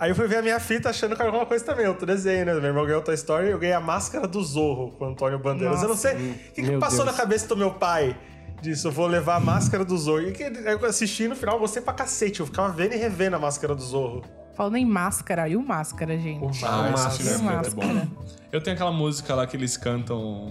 [0.00, 2.46] Aí eu fui ver a minha fita achando que era alguma coisa também, outro desenho,
[2.46, 2.54] né?
[2.54, 5.38] Meu irmão ganhou o Toy Story eu ganhei a máscara do Zorro com o Antônio
[5.38, 5.82] Bandeiras.
[5.82, 7.16] eu não sei o que, que passou Deus.
[7.16, 8.16] na cabeça do meu pai
[8.62, 8.88] disso.
[8.88, 10.28] Eu vou levar a máscara do Zorro.
[10.28, 12.40] E que, aí eu assisti no final, eu gostei pra cacete.
[12.40, 14.22] Eu ficava vendo e revendo a máscara do Zorro.
[14.58, 16.64] Falando em máscara, e o máscara, gente?
[16.64, 17.22] Ah, Massa.
[17.22, 18.08] esse filme é muito Máscara.
[18.12, 18.24] bom.
[18.50, 20.48] Eu tenho aquela música lá que eles cantam.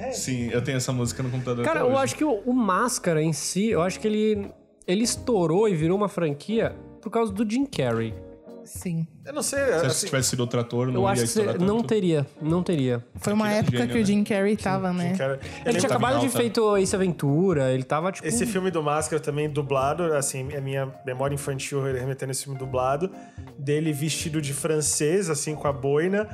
[0.00, 0.12] Hey.
[0.12, 1.64] Sim, eu tenho essa música no computador.
[1.64, 4.50] Cara, até eu acho que o, o Máscara em si, eu acho que ele,
[4.88, 8.12] ele estourou e virou uma franquia por causa do Jim Carrey.
[8.64, 9.06] Sim.
[9.24, 9.58] Eu não sei.
[9.60, 13.04] Se assim, tivesse sido outro ator, não Eu ia acho que não teria, não teria.
[13.16, 14.06] Foi uma Aquele época gênio, que o né?
[14.06, 15.16] Jim Carrey tava, né?
[15.16, 18.26] cara, eu Ele lembro- tinha acabado de feito Ace Aventura, ele tava tipo.
[18.26, 23.10] Esse filme do Máscara também dublado, assim, é minha memória infantil remetendo esse filme dublado,
[23.58, 26.28] dele vestido de francês, assim, com a boina,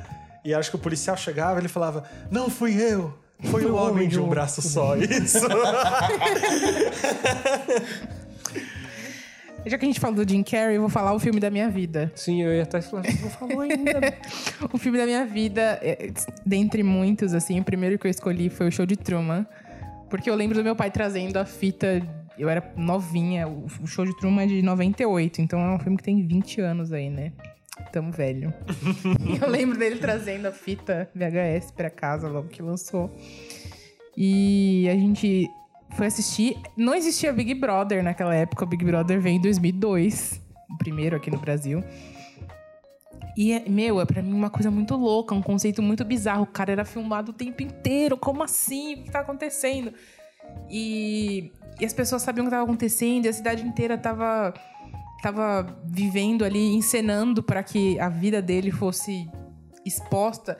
[0.45, 3.13] e acho que o policial chegava e ele falava: Não fui eu,
[3.51, 4.95] foi o homem de um braço só.
[4.97, 5.45] Isso.
[9.69, 11.69] Já que a gente falou do Jim Carrey, eu vou falar o filme da minha
[11.69, 12.11] vida.
[12.15, 14.13] Sim, eu ia estar falando, não falou ainda.
[14.73, 16.11] O filme da minha vida, é,
[16.45, 19.45] dentre muitos, assim, o primeiro que eu escolhi foi o Show de Truman.
[20.09, 22.01] Porque eu lembro do meu pai trazendo a fita.
[22.37, 26.03] Eu era novinha, o Show de Truman é de 98, então é um filme que
[26.03, 27.31] tem 20 anos aí, né?
[27.91, 28.53] Tamo velho.
[29.25, 33.11] E eu lembro dele trazendo a fita VHS pra casa logo que lançou.
[34.15, 35.49] E a gente
[35.95, 36.57] foi assistir.
[36.75, 41.31] Não existia Big Brother naquela época, o Big Brother veio em 2002, o primeiro aqui
[41.31, 41.83] no Brasil.
[43.37, 46.41] E, meu, é pra mim uma coisa muito louca, um conceito muito bizarro.
[46.41, 48.17] O cara era filmado o tempo inteiro.
[48.17, 48.95] Como assim?
[48.95, 49.93] O que tá acontecendo?
[50.67, 54.55] E, e as pessoas sabiam o que tava acontecendo, e a cidade inteira tava,
[55.21, 59.29] tava vivendo ali, encenando para que a vida dele fosse
[59.85, 60.57] exposta.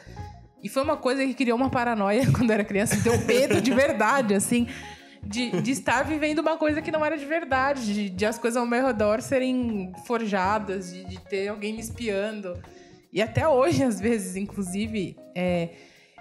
[0.64, 3.74] E foi uma coisa que criou uma paranoia quando eu era criança, deu medo de
[3.74, 4.68] verdade, assim.
[5.28, 8.58] De, de estar vivendo uma coisa que não era de verdade, de, de as coisas
[8.58, 12.58] ao meu redor serem forjadas, de, de ter alguém me espiando.
[13.12, 15.70] E até hoje, às vezes, inclusive, é,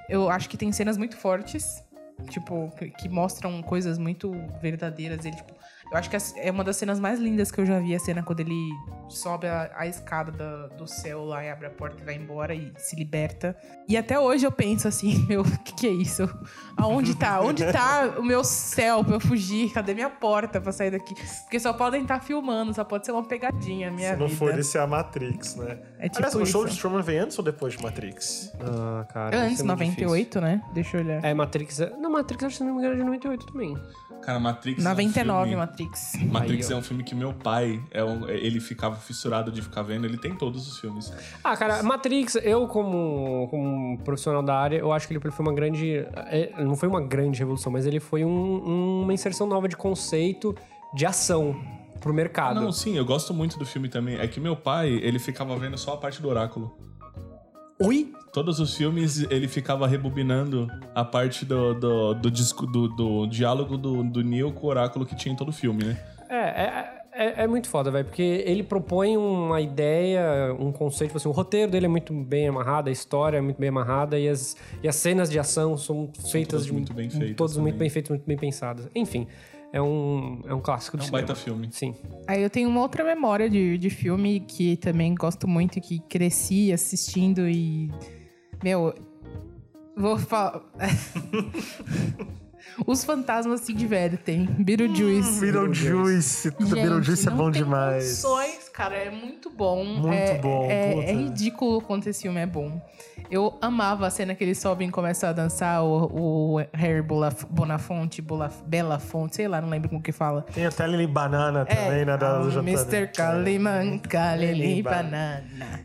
[0.08, 1.82] eu acho que tem cenas muito fortes,
[2.30, 5.24] tipo, que, que mostram coisas muito verdadeiras.
[5.24, 5.55] Ele, tipo,
[5.90, 8.22] eu acho que é uma das cenas mais lindas que eu já vi, a cena
[8.22, 8.70] quando ele
[9.08, 12.54] sobe a, a escada da- do céu lá e abre a porta e vai embora
[12.54, 13.56] e se liberta.
[13.88, 16.28] E até hoje eu penso assim, meu, o que, que é isso?
[16.76, 17.40] Aonde tá?
[17.40, 19.72] Onde tá o meu céu pra eu fugir?
[19.72, 21.14] Cadê minha porta pra sair daqui?
[21.42, 24.38] Porque só podem estar filmando, só pode ser uma pegadinha a minha Se não vida.
[24.38, 25.78] for, esse é a Matrix, né?
[25.98, 28.52] É tipo Aliás, o show de Truman vem antes ou depois de Matrix?
[28.60, 29.36] Ah, cara.
[29.38, 30.62] Antes, é muito 98, né?
[30.74, 31.24] Deixa eu olhar.
[31.24, 31.80] É, Matrix.
[31.80, 33.76] é- Não, Matrix acho que não me engano é de 98 também.
[34.22, 34.78] Cara, Matrix.
[34.84, 35.75] é um 99, filme- Matrix.
[36.30, 36.76] Matrix Aí, ó.
[36.76, 40.04] é um filme que meu pai, é um- ele ficava fissurado de ficar vendo.
[40.06, 41.12] Ele tem todos os filmes.
[41.44, 45.44] Ah, cara, Matrix, eu como, como um profissional da área, eu acho que ele foi
[45.46, 46.06] uma grande.
[46.28, 50.54] é, Não foi uma grande revolução, mas ele foi um- uma inserção nova de conceito
[50.94, 51.54] de ação
[52.00, 52.60] pro mercado.
[52.60, 54.16] Não, sim, eu gosto muito do filme também.
[54.18, 56.76] É que meu pai, ele ficava vendo só a parte do oráculo.
[57.78, 58.12] Oi?
[58.32, 63.76] Todos os filmes ele ficava rebobinando a parte do, do, do, disco, do, do diálogo
[63.76, 65.98] do, do Neo com o oráculo que tinha em todo o filme, né?
[66.28, 71.18] É, é, é, é muito foda, velho, porque ele propõe uma ideia, um conceito, tipo
[71.18, 74.28] assim, o roteiro dele é muito bem amarrado, a história é muito bem amarrada e
[74.28, 77.78] as, e as cenas de ação são feitas todas de muito bem feitas muito também.
[77.78, 78.88] bem feitas, muito bem pensadas.
[78.94, 79.26] Enfim,
[79.72, 81.26] é um, é um clássico É de um cinema.
[81.26, 81.68] baita filme.
[81.70, 81.94] Sim.
[82.26, 86.72] Aí eu tenho uma outra memória de, de filme que também gosto muito, que cresci
[86.72, 87.90] assistindo e.
[88.62, 88.94] Meu.
[89.96, 90.62] Vou falar.
[92.84, 94.44] Os fantasmas se divertem.
[94.58, 95.40] Beetlejuice.
[95.40, 96.54] Beetlejuice.
[96.60, 98.04] Gente, Beetlejuice é bom demais.
[98.04, 99.84] condições, cara, é muito bom.
[99.84, 102.80] Muito é, bom, É, é ridículo quanto esse filme é bom.
[103.30, 107.44] Eu amava a cena que eles sobem e começam a dançar o, o Harry Bolaf-
[107.50, 110.42] Bonafonte, Bolaf, Belafonte, sei lá, não lembro como que fala.
[110.52, 112.16] Tem até Lily Banana também, né?
[112.16, 112.58] Da, do.
[112.60, 113.08] Mr.
[113.08, 115.80] Kaliman, Kalili Ba- Banana.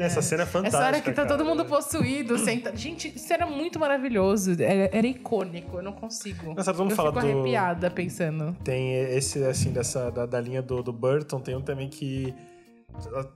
[0.00, 0.78] Essa cena é fantástica.
[0.78, 1.28] Essa hora que tá cara.
[1.28, 2.74] todo mundo possuído, senta...
[2.76, 4.52] Gente, isso era muito maravilhoso.
[4.52, 6.54] Era, era icônico, eu não consigo.
[6.56, 8.56] Mas sabe, vamos eu falar fico do- arrepiada pensando.
[8.64, 12.34] Tem esse, assim, dessa, da, da linha do, do Burton, tem um também que.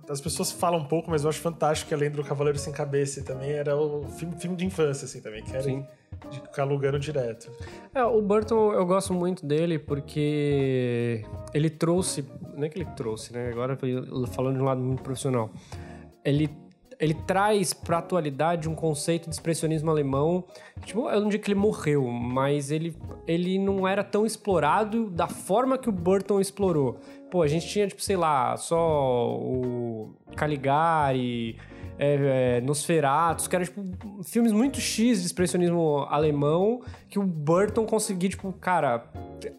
[0.08, 3.22] As pessoas falam um pouco, mas eu acho fantástico que além do Cavaleiro Sem Cabeça
[3.22, 5.82] também era o filme, filme de infância, assim, também, que era Sim.
[6.30, 7.50] De ficar alugando direto.
[7.94, 12.24] É, o Burton, eu gosto muito dele porque ele trouxe.
[12.54, 13.50] Não é que ele trouxe, né?
[13.50, 13.78] Agora
[14.32, 15.50] falando de um lado muito profissional.
[16.24, 16.50] Ele,
[16.98, 20.44] ele traz pra atualidade um conceito de expressionismo alemão.
[20.84, 22.96] Tipo, eu não digo que ele morreu, mas ele,
[23.26, 26.98] ele não era tão explorado da forma que o Burton explorou.
[27.30, 31.58] Pô, a gente tinha, tipo, sei lá, só o Caligari.
[31.98, 32.60] É, é,
[33.48, 39.04] que eram, tipo, filmes muito X de expressionismo alemão que o Burton conseguiu, tipo, cara,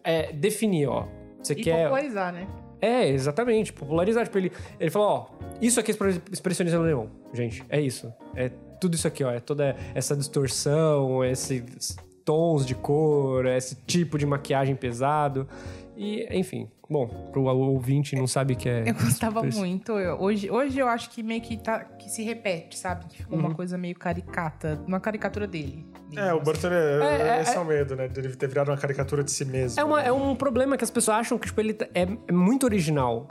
[0.03, 1.05] é, definir, ó.
[1.41, 1.83] Você E quer.
[1.83, 2.47] popularizar, né?
[2.81, 4.25] É, exatamente, popularizar.
[4.25, 8.13] Tipo, ele, ele falou, ó, isso aqui é expre- expressionismo alemão, gente, é isso.
[8.35, 14.17] É tudo isso aqui, ó, é toda essa distorção, esses tons de cor, esse tipo
[14.17, 15.47] de maquiagem pesado.
[15.97, 18.87] E, enfim, bom, pro ouvinte não sabe que é...
[18.87, 19.57] Eu gostava isso.
[19.59, 19.93] muito.
[19.93, 23.05] Eu- hoje, hoje eu acho que meio que, tá, que se repete, sabe?
[23.07, 23.45] Que ficou Uhum.
[23.47, 24.79] uma coisa meio caricata.
[24.87, 25.85] Uma caricatura dele.
[26.15, 28.07] É, o Burton é, É, é, esse é o medo, né?
[28.07, 29.79] De ele ter virado uma caricatura de si mesmo.
[29.79, 32.31] É, uma- é um problema que as pessoas acham que tipo, ele tá- é, é
[32.31, 33.27] muito original.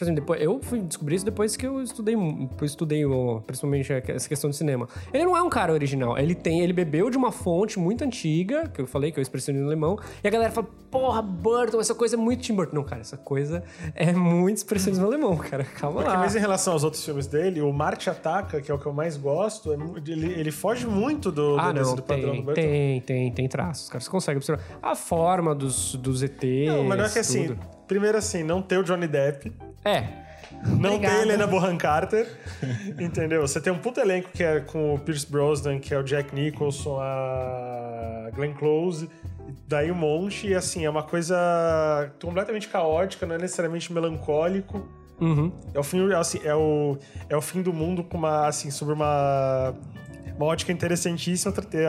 [0.00, 3.02] Exemplo, depois, eu fui descobrir isso depois que eu estudei, depois estudei
[3.46, 4.88] principalmente essa questão de cinema.
[5.12, 6.16] Ele não é um cara original.
[6.18, 9.22] Ele tem, ele bebeu de uma fonte muito antiga, que eu falei, que é o
[9.22, 12.76] expressionismo alemão, e a galera fala, porra, Burton, essa coisa é muito Tim Burton.
[12.76, 13.62] Não, cara, essa coisa
[13.94, 15.64] é muito expressionismo alemão, cara.
[15.64, 16.20] Calma Porque lá.
[16.22, 18.92] mesmo em relação aos outros filmes dele, o Marte Ataca, que é o que eu
[18.92, 19.76] mais gosto, é
[20.10, 22.60] ele, ele foge muito do, Ah, do, desse- não, do padrão do tem, Burton.
[22.60, 24.00] tem, tem, tem traços, cara.
[24.02, 24.62] Você consegue observar.
[24.82, 26.66] A forma dos, dos ETs.
[26.68, 27.60] Não, mas não é que assim, tudo.
[27.86, 29.52] primeiro assim, não ter o Johnny Depp,
[29.84, 30.22] É,
[30.78, 31.00] não Obrigada.
[31.00, 32.28] ter a Helena Bonham Carter,
[33.00, 33.40] entendeu?
[33.42, 36.34] Você tem um puto elenco que é com o Pierce Brosnan, que é o Jack
[36.34, 39.10] Nicholson, a Glenn Close,
[39.66, 44.86] daí um monte, e assim, é uma coisa completamente caótica, não é necessariamente melancólico.
[45.20, 45.52] Uhum.
[45.72, 48.94] É o fim, assim, é o, é o fim do mundo com uma, assim, sobre
[48.94, 49.74] uma,
[50.36, 51.52] uma ótica interessantíssima.
[51.52, 51.80] Tem,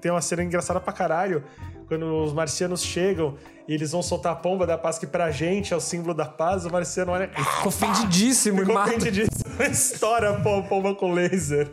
[0.00, 1.44] tem uma cena engraçada pra caralho,
[1.90, 3.34] quando os marcianos chegam
[3.66, 6.24] e eles vão soltar a pomba da paz, que pra gente é o símbolo da
[6.24, 7.28] paz, o marciano olha...
[7.28, 9.10] Ficou ofendidíssimo Ficou mata.
[9.10, 9.28] disso.
[9.60, 11.68] Estoura a pom- pomba com laser.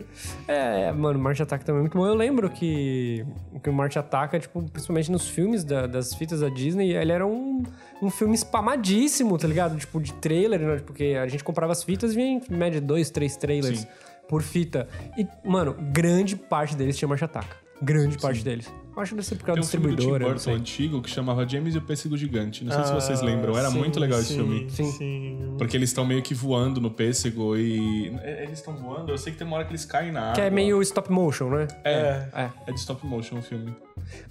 [0.48, 2.06] É, é, mano, Marte Ataca também é muito bom.
[2.06, 3.26] Eu lembro que,
[3.64, 7.26] que o Marte Ataca, tipo, principalmente nos filmes da- das fitas da Disney, ele era
[7.26, 7.64] um,
[8.02, 9.78] um filme spamadíssimo, tá ligado?
[9.78, 10.82] Tipo, de trailer, né?
[10.86, 13.88] Porque a gente comprava as fitas e vinha em média dois, três trailers Sim.
[14.28, 14.88] por fita.
[15.18, 17.56] E, mano, grande parte deles tinha Marte Ataca.
[17.82, 18.72] Grande parte deles.
[18.98, 21.10] Eu acho que deve ser por causa Tem um filme do Tim Burton antigo que
[21.12, 22.66] chamava James e o Pêssego Gigante.
[22.66, 23.56] Não sei se Ah, vocês lembram.
[23.56, 24.70] Era sim, muito legal esse sim, filme.
[24.72, 24.92] Sim.
[24.92, 25.56] sim.
[25.56, 28.10] Porque eles estão meio que voando no pêssego e.
[28.24, 30.34] É, Eles estão voando, eu sei que tem uma hora que eles caem na água.
[30.34, 31.68] Que é meio stop motion, né?
[31.86, 32.50] É, É.
[32.66, 33.72] é de stop motion o filme.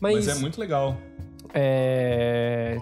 [0.00, 0.96] Mas, Mas, é muito legal.
[1.54, 2.76] É.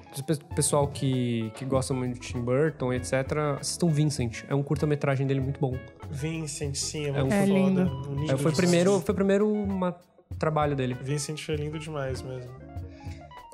[0.51, 3.13] O pessoal que, que gosta muito de Tim Burton, etc.,
[3.61, 4.43] assistam Vincent.
[4.49, 5.77] É um curta-metragem dele muito bom.
[6.11, 7.53] Vincent, sim, é É um- muito É foda.
[7.53, 8.33] lindo.
[8.33, 9.95] É, foi, primeiro, foi o primeiro uma-
[10.39, 10.95] trabalho dele.
[10.95, 12.51] Vincent é lindo demais mesmo.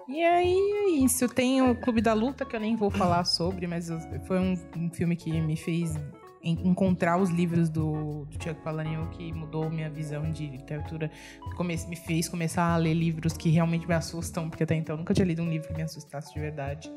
[0.09, 1.29] E aí é isso.
[1.29, 3.89] Tem o Clube da Luta, que eu nem vou falar sobre, mas
[4.27, 5.95] foi um, um filme que me fez
[6.43, 11.09] en- encontrar os livros do, do Palahniuk, que mudou minha visão de literatura.
[11.57, 14.99] Come- me fez começar a ler livros que realmente me assustam, porque até então eu
[14.99, 16.91] nunca tinha lido um livro que me assustasse de verdade.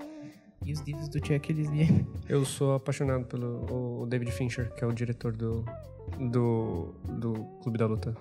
[0.66, 2.08] E os livros do Chuck, eles me...
[2.28, 5.64] Eu sou apaixonado pelo o David Fincher, que é o diretor do,
[6.32, 8.16] do, do Clube da Luta.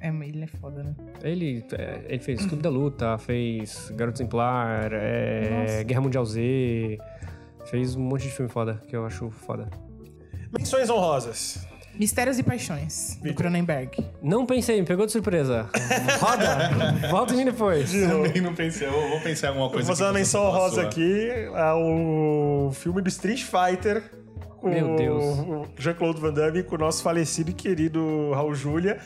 [0.00, 0.94] É, ele é foda, né?
[1.22, 5.84] Ele, é, ele fez Clube da Luta, fez Garoto Exemplar, é.
[5.84, 6.98] Guerra Mundial Z,
[7.66, 9.68] fez um monte de filme foda, que eu acho foda.
[10.56, 11.66] Menções honrosas.
[11.98, 14.06] Mistérios e Paixões, do Cronenberg.
[14.22, 15.68] Não pensei, me pegou de surpresa.
[16.20, 16.70] Roda!
[17.10, 17.90] Volta em mim depois.
[17.90, 21.28] Também não pensei, eu vou pensar em alguma Vou coisa fazer uma menção honrosa aqui
[21.56, 24.04] ao filme do Street Fighter.
[24.60, 25.24] Com Meu Deus.
[25.24, 28.98] o Jean-Claude Van Damme com o nosso falecido e querido Raul Julia.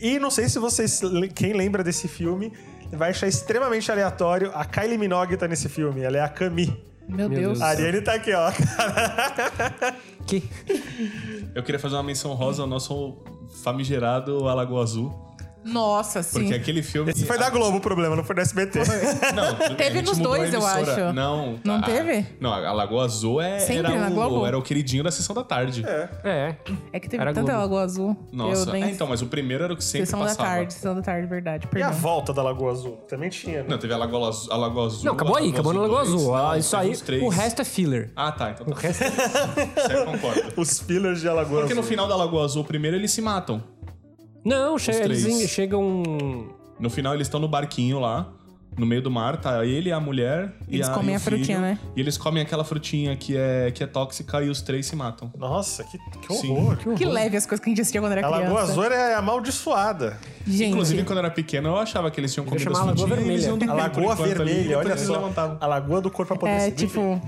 [0.00, 1.00] E não sei se vocês,
[1.34, 2.52] quem lembra desse filme,
[2.92, 4.50] vai achar extremamente aleatório.
[4.54, 6.76] A Kylie Minogue tá nesse filme, ela é a Camille.
[7.08, 7.58] Meu, Meu Deus.
[7.58, 7.60] Deus.
[7.62, 8.50] A Ariane tá aqui, ó.
[10.26, 10.42] Que?
[11.54, 13.16] Eu queria fazer uma menção rosa ao nosso
[13.62, 15.25] famigerado Alagoa Azul.
[15.66, 16.40] Nossa, sim.
[16.40, 17.10] Porque aquele filme.
[17.10, 18.80] Esse foi da Globo o problema, não foi da SBT.
[19.34, 21.12] Não, Teve nos dois, eu acho.
[21.12, 21.58] Não.
[21.64, 22.26] Não a- teve?
[22.40, 24.46] Não, a Lagoa Azul é, Sempre era, na o, Globo?
[24.46, 25.84] era o queridinho da sessão da tarde.
[25.86, 26.08] É.
[26.24, 26.56] É.
[26.92, 27.60] É que teve Era tanta Globo.
[27.62, 28.16] Lagoa Azul.
[28.32, 28.84] Nossa, eu nem...
[28.84, 30.48] é, então, mas o primeiro era o que sempre Sessão da passava.
[30.48, 31.64] tarde, sessão da tarde, verdade.
[31.64, 31.92] E a Perdão.
[31.92, 32.96] volta da Lagoa Azul?
[33.08, 33.66] Também tinha, né?
[33.68, 34.52] Não, teve a Lagoa Azul.
[34.52, 36.14] A Lagoa Azul Não, acabou aí, acabou na Lagoa 2.
[36.14, 36.32] Azul.
[36.36, 38.10] Não, Ah, Isso teve aí, o resto é filler.
[38.16, 38.50] Ah, tá.
[38.50, 38.80] Então O tá.
[38.80, 39.10] resto é...
[39.10, 40.44] Você concorda.
[40.56, 41.88] Os fillers de Alagoa Porque no Azul.
[41.90, 43.62] final da Lagoa Azul, primeiro eles se matam.
[44.46, 46.02] Não, che eles chegam...
[46.78, 48.28] No final eles estão no barquinho lá,
[48.78, 51.20] no meio do mar, tá ele, a mulher e Eles a, comem e o a
[51.20, 51.78] frutinha, filho, né?
[51.96, 55.32] E eles comem aquela frutinha que é, que é tóxica e os três se matam.
[55.38, 56.50] Nossa, que, que Sim.
[56.50, 56.76] horror.
[56.94, 58.44] Que leve as coisas que a gente assistia quando era A criança.
[58.52, 60.18] Lagoa Azul é amaldiçoada.
[60.46, 63.30] Gente, Inclusive, quando eu era pequeno, eu achava que eles tinham comido as frutinhas e
[63.30, 63.72] eles iam Vermelha.
[63.72, 65.12] A Lagoa Vermelha, olha eles só.
[65.14, 65.56] levantavam.
[65.58, 66.76] A Lagoa do Corpo é Apodrecido.
[66.76, 67.22] tipo...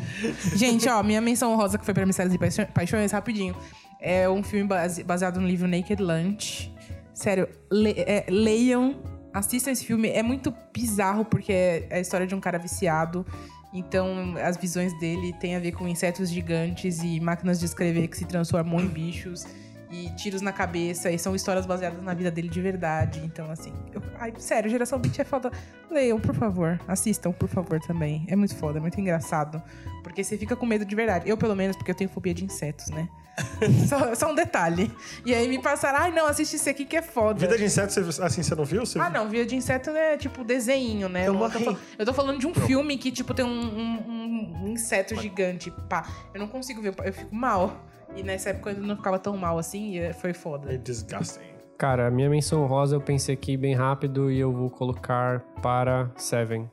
[0.54, 3.56] gente, ó, minha menção rosa que foi pra Mistérios e Paixões, rapidinho.
[3.98, 6.70] É um filme base- baseado no livro Naked Lunch.
[7.18, 8.94] Sério, le- é, leiam,
[9.34, 10.08] assistam esse filme.
[10.08, 13.26] É muito bizarro, porque é a história de um cara viciado.
[13.74, 18.16] Então, as visões dele têm a ver com insetos gigantes e máquinas de escrever que
[18.16, 19.44] se transformam em bichos.
[19.90, 23.20] E tiros na cabeça, e são histórias baseadas na vida dele de verdade.
[23.24, 25.50] Então, assim, eu- ai, sério, Geração Beat é foda.
[25.90, 26.78] Leiam, por favor.
[26.86, 28.24] Assistam, por favor, também.
[28.28, 29.60] É muito foda, é muito engraçado.
[30.04, 31.28] Porque você fica com medo de verdade.
[31.28, 33.08] Eu, pelo menos, porque eu tenho fobia de insetos, né?
[33.88, 34.90] só, só um detalhe.
[35.24, 37.38] E aí me passaram, ai, não, assiste esse aqui que é foda.
[37.40, 38.84] Vida de inseto, você- assim, você não viu?
[38.84, 38.98] Você...
[38.98, 41.26] Ah, não, vida de inseto é tipo desenho, né?
[41.28, 44.68] Eu, não tô, eu tô falando de um filme que, tipo, tem um, um- um
[44.68, 46.06] inseto gigante, pá.
[46.34, 47.84] Eu não consigo ver, eu fico mal.
[48.16, 50.72] E nessa época eu não ficava tão mal assim, e foi foda.
[50.72, 51.40] É disgusting.
[51.76, 56.10] Cara, a minha menção rosa eu pensei aqui bem rápido e eu vou colocar para
[56.16, 56.68] Seven.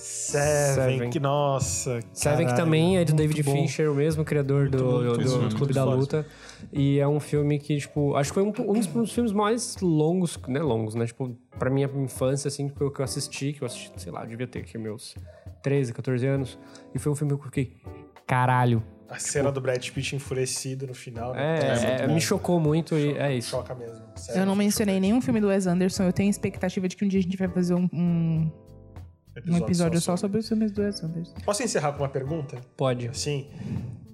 [0.00, 1.10] Seven, Seven.
[1.10, 2.00] que nossa.
[2.12, 3.52] Seven, que caralho, também é do muito David bom.
[3.52, 5.84] Fincher, o mesmo criador do, bom, do, muito do bom, Clube muito da.
[5.84, 6.26] Luta.
[6.72, 9.32] E é um filme que, tipo, acho que foi um, um dos, um dos filmes
[9.32, 10.60] mais longos, né?
[10.60, 11.06] Longos, né?
[11.06, 14.24] Tipo, pra minha infância, assim, que eu, que eu assisti, que eu assisti, sei lá,
[14.24, 15.14] devia ter aqui meus
[15.62, 16.58] 13, 14 anos.
[16.94, 17.76] E foi um filme que eu fiquei,
[18.26, 18.82] caralho.
[19.08, 21.34] A cena do Brad Pitt enfurecido no final.
[21.34, 21.58] né?
[21.58, 22.14] É, muito é, bom.
[22.14, 23.50] me chocou muito e é isso.
[23.50, 24.00] Choca mesmo.
[24.14, 24.64] Sério, Eu não choca.
[24.64, 26.04] mencionei nenhum filme do Wes Anderson.
[26.04, 28.50] Eu tenho expectativa de que um dia a gente vai fazer um, um,
[29.46, 31.34] um episódio só sobre os filmes do Wes Anderson.
[31.44, 32.58] Posso encerrar com uma pergunta?
[32.76, 33.08] Pode.
[33.08, 33.46] Assim,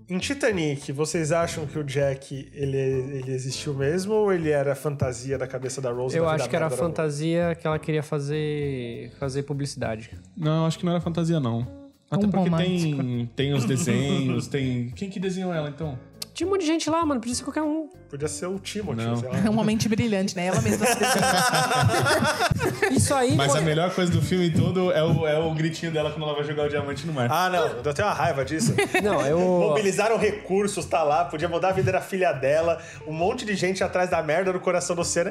[0.08, 5.36] em Titanic, vocês acham que o Jack, ele, ele existiu mesmo ou ele era fantasia
[5.36, 6.16] da cabeça da Rose?
[6.16, 10.10] Eu acho que era fantasia que ela queria fazer, fazer publicidade.
[10.36, 11.66] Não, acho que não era fantasia, não.
[12.08, 13.02] Até Um porque romântico.
[13.02, 14.90] tem, tem os desenhos, tem.
[14.90, 15.98] Quem que desenhou ela, então?
[16.36, 17.18] Tinha um monte de gente lá, mano.
[17.18, 17.88] Podia ser qualquer um.
[18.10, 19.16] Podia ser o Timothy, Não.
[19.16, 19.38] sei lá.
[19.46, 20.44] É uma mente brilhante, né?
[20.48, 20.98] Ela mesma se.
[22.94, 23.34] Isso aí.
[23.34, 26.34] Mas a melhor coisa do filme todo é o, é o gritinho dela quando ela
[26.34, 27.28] vai jogar o diamante no mar.
[27.32, 28.74] Ah, não, eu tenho uma raiva disso.
[29.02, 29.38] Não, eu.
[29.38, 33.82] Mobilizaram recursos, tá lá, podia mudar a vida da filha dela, um monte de gente
[33.82, 35.30] atrás da merda no coração do oceano.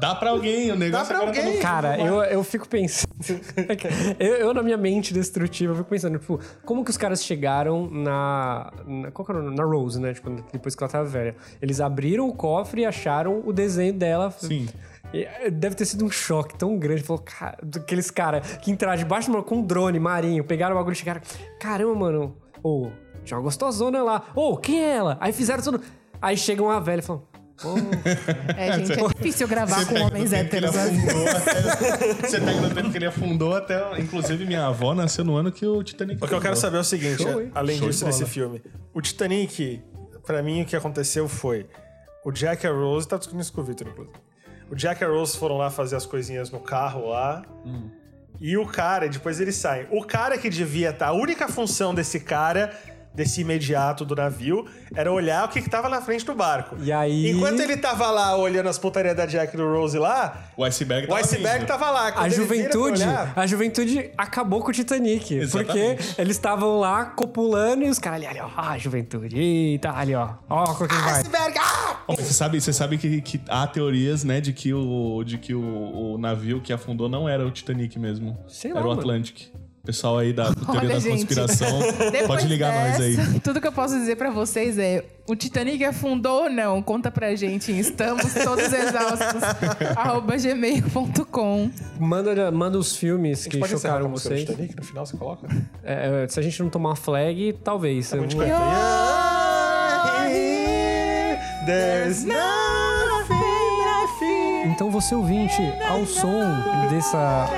[0.00, 1.60] Dá pra alguém, o negócio pra agora tá no- alguém.
[1.62, 3.12] Cara, eu, eu fico pensando.
[4.18, 7.88] eu, eu, na minha mente destrutiva, eu fico pensando, tipo, como que os caras chegaram
[7.90, 8.72] na.
[8.86, 9.56] na qual que era o nome?
[9.56, 10.14] Na Rose, né?
[10.14, 11.34] Tipo, depois que ela tava velha.
[11.60, 14.30] Eles abriram o cofre e acharam o desenho dela.
[14.30, 14.68] Sim.
[15.12, 17.02] Eh, Deve ter sido um choque tão grande.
[17.02, 20.78] Falou, cara, aqueles caras que entraram debaixo de uma, com um drone marinho, pegaram o
[20.78, 21.20] bagulho e chegaram.
[21.60, 22.36] Caramba, mano.
[22.62, 22.88] Ô,
[23.24, 24.22] tinha uma gostosona lá.
[24.34, 25.16] Ô, quem é ela?
[25.20, 25.80] Aí fizeram tudo.
[26.20, 27.22] Aí chega uma velha e falam.
[27.60, 27.74] Pô,
[28.56, 30.74] É, gente, é difícil gravar com homens tempo que ele héteros.
[30.76, 30.82] né?
[30.84, 34.00] afundou até- Você pega no tempo que ele afundou até.
[34.00, 36.22] Inclusive, minha avó nasceu no ano que o Titanic.
[36.22, 38.30] O que eu quero saber é o seguinte, além Show disso de nesse bola.
[38.32, 38.62] filme.
[38.94, 39.82] O Titanic,
[40.28, 41.66] pra mim, o que aconteceu foi...
[42.24, 43.08] O Jack e a Rose...
[43.08, 44.16] Tá discutindo isso com o Victor, inclusive.
[44.70, 47.42] O Jack e a Rose foram lá fazer as coisinhas no carro lá.
[48.38, 49.86] E o cara, e depois eles saem.
[49.90, 51.08] O cara que devia estar...
[51.08, 52.72] A única função desse cara...
[53.14, 56.76] Desse imediato do navio, era olhar o que, que tava na frente do barco.
[56.80, 60.44] E aí- Enquanto ele tava lá olhando as putarias da Jack e do Rose lá,
[60.56, 61.66] O iceberg o tava iceberg vindo.
[61.66, 62.12] tava lá.
[62.12, 65.34] Quando a juventude, olhar- a juventude acabou com o Titanic.
[65.34, 65.96] Exatamente.
[66.04, 70.14] Porque eles estavam lá copulando e os caras ali, ali, ó, ah, juventude, eita, ali,
[70.14, 71.20] ó, ó, com quem vai.
[71.20, 71.58] Iceberg!
[71.58, 71.96] Ah!
[72.06, 75.54] Bom, você sabe, você sabe que, que há teorias, né, de que o, de que
[75.54, 78.38] o, o navio que afundou não era o Titanic mesmo.
[78.46, 79.02] Sei era lá, o mano.
[79.88, 81.12] Pessoal aí da teoria Olha, da gente.
[81.20, 81.80] conspiração,
[82.28, 83.16] pode ligar nós aí.
[83.16, 86.82] dessa, Tudo que eu posso dizer pra vocês é: o Titanic afundou ou não?
[86.82, 87.72] Conta pra gente.
[87.72, 89.42] em Estamos todos exaustos.
[89.96, 91.70] arroba gmail.com.
[91.98, 94.40] Manda, manda os filmes que chocaram vocês.
[94.40, 95.48] Titanic no final, você coloca?
[95.82, 98.12] É, é, se a gente não tomar flag, talvez.
[98.12, 98.58] Eu Onde vou- canta?
[101.64, 102.26] There's.
[104.66, 106.44] Então você ouvinte, ao som
[106.90, 107.48] dessa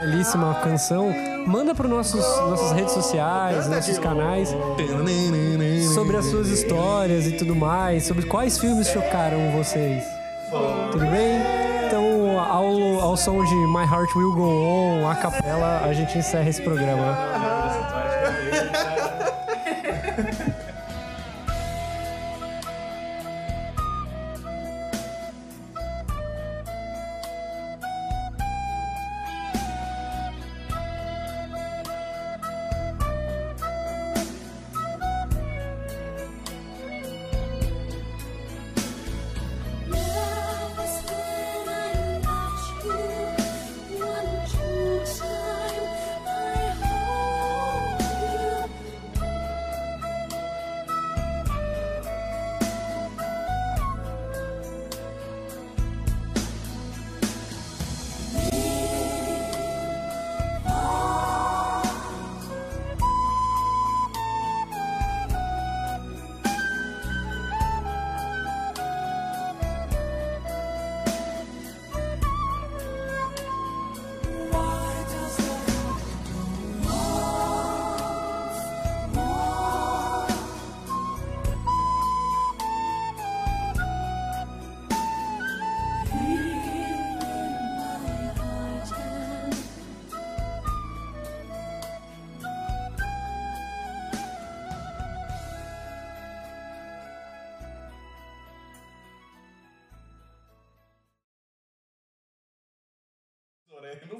[0.00, 1.12] belíssima canção,
[1.46, 4.54] manda para nossos nossas redes sociais, nossos canais,
[5.94, 10.04] sobre as suas histórias e tudo mais, sobre quais filmes chocaram vocês.
[10.92, 11.64] Tudo bem?
[11.86, 16.48] Então, ao, ao som de My Heart Will Go On, a capela, a gente encerra
[16.48, 17.53] esse programa.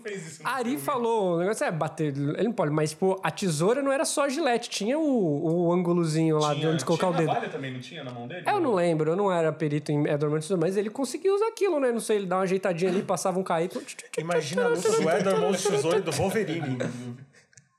[0.05, 0.41] Fez isso.
[0.45, 3.91] A Ari falou, o negócio é bater, ele não pode, mas tipo, a tesoura não
[3.91, 7.27] era só gilete, tinha o, o ângulozinho lá de onde colocar o dedo.
[7.27, 8.45] navalha também, não tinha na mão dele?
[8.47, 11.81] Eu não lembro, eu não era perito em Edward Tesoura, mas ele conseguiu usar aquilo,
[11.81, 11.91] né?
[11.91, 13.83] Não sei, ele dá uma ajeitadinha ali, passava um caído.
[14.19, 16.79] Imagina a luta do Edward Tesouro e do Wolverine.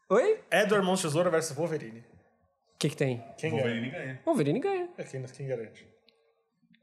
[0.10, 0.40] Oi?
[0.52, 2.00] Edward de Tesoura versus Wolverine.
[2.00, 3.24] O que que tem?
[3.38, 3.64] Quem ganha?
[3.64, 4.22] Wolverine ganha.
[4.26, 4.90] Wolverine ganha.
[4.98, 5.95] É, quem, quem garante?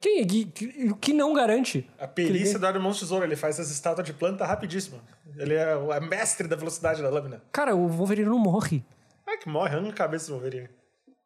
[0.03, 1.89] Quem, que- que- o que não garante?
[1.99, 5.01] A perícia do de Tesoura, ele faz as estátuas de planta rapidíssimo.
[5.39, 7.41] Ele é o é mestre da velocidade da lâmina.
[7.53, 8.85] Cara, o Wolverine não morre.
[9.27, 10.69] Ai, que morre, arranca a cabeça do Wolverine.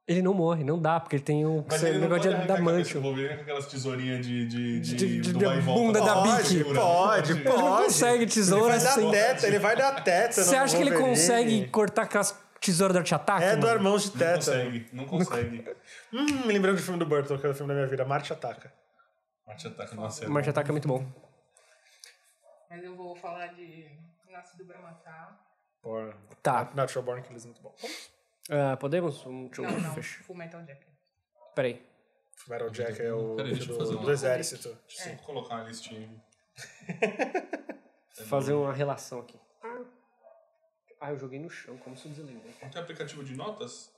[0.07, 2.45] Ele não morre, não dá, porque ele tem um Mas ele negócio pode de arrancar
[2.45, 3.01] a cabeça adamantio.
[3.01, 4.47] do Wolverine com aquelas tesourinhas de...
[4.47, 6.75] De, de, De- de- de bunda da Pode, Bic.
[6.75, 7.85] pode, Ele não pode.
[7.87, 9.05] consegue tesoura Ele vai sem...
[9.05, 13.01] dar teta, ele vai dar teta Você acha que ele consegue cortar aquelas tesouras da
[13.01, 13.45] Arte-Ataque?
[13.45, 13.91] Edward mano?
[13.91, 14.35] Mãos de Não teta.
[14.37, 15.77] consegue, não consegue.
[16.13, 18.33] Hum, me lembrando do filme do Burton, que é o filme da minha vida, Marte
[18.33, 18.73] Ataca.
[19.47, 20.31] Marte ataca na cena.
[20.31, 21.07] Marte-Ataque é muito bom.
[22.69, 23.89] Mas eu vou falar de
[24.31, 25.41] Nascido pra Matar.
[25.83, 26.71] Or Tá.
[26.75, 27.75] Natural Born Killers, muito bom.
[28.51, 29.25] Ah, podemos?
[29.25, 29.95] Um, deixa eu Não, não.
[29.95, 30.23] fechar.
[30.25, 30.89] Full Metal Jacket.
[31.55, 31.83] Peraí.
[32.49, 34.79] Metal Jack é o Peraí, deixa eu do, fazer do exército.
[34.87, 36.09] Deixa eu só colocar uma listinha.
[38.29, 39.39] Fazer uma relação aqui.
[41.01, 42.25] Ah, eu joguei no chão, como se eu.
[42.25, 43.95] Não tem aplicativo de notas?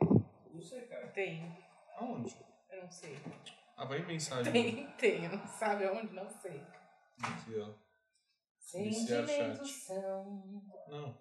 [0.00, 1.08] Não sei, cara.
[1.08, 1.56] Tem.
[1.98, 2.36] Aonde?
[2.70, 3.16] Eu não sei.
[3.76, 4.52] Ah, vai em mensagem.
[4.52, 5.28] Tem, tem.
[5.28, 6.14] Não sabe aonde?
[6.14, 6.62] Não sei.
[7.22, 7.70] Aqui, ó.
[8.78, 9.80] Iniciar Sentimentos chat.
[9.86, 11.18] são Não.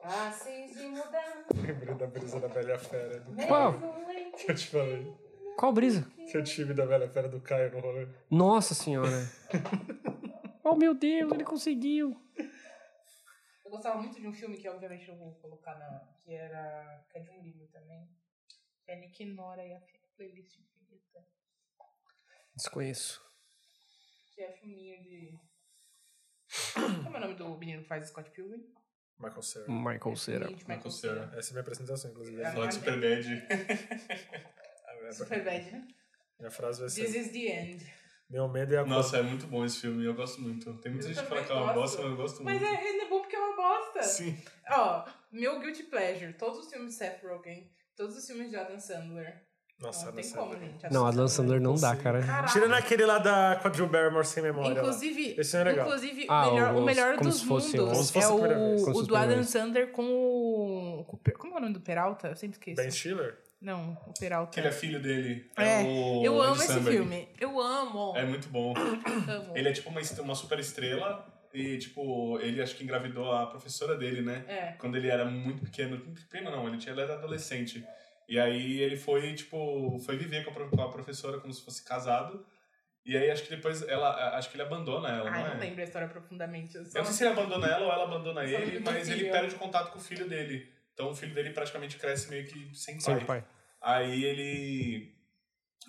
[0.00, 1.44] fáceis de mudar.
[1.54, 3.20] Lembrei da brisa da Bela Fera.
[3.20, 3.46] Do...
[3.46, 3.74] Qual?
[4.36, 5.12] Que eu te falei.
[5.58, 6.10] Qual brisa?
[6.30, 8.08] Que eu tive da Bela Fera do Caio no rolê.
[8.30, 9.28] Nossa senhora.
[10.64, 12.16] oh, meu Deus, ele conseguiu.
[13.70, 16.00] Eu gostava muito de um filme que obviamente eu vou colocar na.
[16.18, 17.06] que era.
[17.08, 18.04] que é de um livro também.
[18.84, 19.80] Que é Nick Nora e a
[20.16, 21.24] playlist infinita.
[22.56, 23.22] Desconheço.
[24.34, 25.38] Que é filminho de.
[27.04, 28.74] Como é o nome do menino que faz Scott Pilgrim?
[29.20, 29.68] Michael Cera.
[29.68, 30.50] Michael Cera.
[30.50, 31.32] Michael Cera.
[31.38, 32.42] Essa é a minha apresentação, inclusive.
[32.42, 32.50] É.
[32.50, 33.24] Falar de Superbad.
[35.12, 35.88] Super bad, né?
[36.38, 37.92] Minha frase vai This ser: is the end.
[38.30, 40.04] Meu medo é a Nossa, é muito bom esse filme.
[40.04, 40.72] Eu gosto muito.
[40.78, 41.80] Tem muita Eu gente que fala que é uma gosto.
[41.80, 42.74] bosta, mas eu gosto Mas muito.
[42.74, 43.08] é, ele é
[43.60, 44.02] bosta.
[44.02, 44.36] Sim.
[44.70, 46.32] Ó, meu guilty pleasure.
[46.34, 47.70] Todos os filmes de Seth Rogen.
[47.96, 49.42] Todos os filmes de Adam Sandler.
[49.78, 50.48] Nossa, não Adam tem Sandler.
[50.48, 50.92] como, gente.
[50.92, 52.22] Não, Adam Sandler não dá, cara.
[52.22, 52.52] Caraca.
[52.52, 54.74] Tirando aquele lá da, com a Jill Barrymore sem memória.
[54.74, 54.80] lá.
[54.80, 55.86] Inclusive, Esse é legal.
[55.86, 57.94] inclusive Ah, o melhor, o- o melhor dos o- mundos é o, o
[58.92, 62.28] fosse do Adam Sandler com o, o Como é o nome do Peralta?
[62.28, 62.76] Eu sempre esqueço.
[62.76, 63.38] Ben Stiller?
[63.60, 64.52] Não, o Peralta.
[64.52, 65.50] Que ele é filho dele.
[65.56, 66.90] É, o eu amo Andy esse Samberg.
[66.98, 67.28] filme.
[67.40, 68.14] Eu amo.
[68.16, 68.74] É muito bom.
[68.76, 69.56] amo.
[69.56, 73.96] Ele é tipo uma, uma super estrela e, tipo, ele acho que engravidou a professora
[73.96, 74.44] dele, né?
[74.48, 74.72] É.
[74.78, 75.98] Quando ele era muito pequeno.
[76.14, 77.84] Pequeno não, ele, tinha, ele era adolescente.
[78.28, 81.64] E aí ele foi, tipo, foi viver com a, pro- com a professora como se
[81.64, 82.46] fosse casado.
[83.04, 84.36] E aí acho que depois ela.
[84.36, 85.54] Acho que ele abandona ela, Ai, não é?
[85.54, 86.76] não lembro a história profundamente.
[86.76, 86.98] Eu só...
[86.98, 89.58] Eu não sei se ele abandona ela ou ela abandona ele, mas ele perde o
[89.58, 90.70] contato com o filho dele.
[90.94, 93.16] Então o filho dele praticamente cresce meio que sem pai.
[93.16, 93.44] Sem pai.
[93.80, 95.14] Aí ele.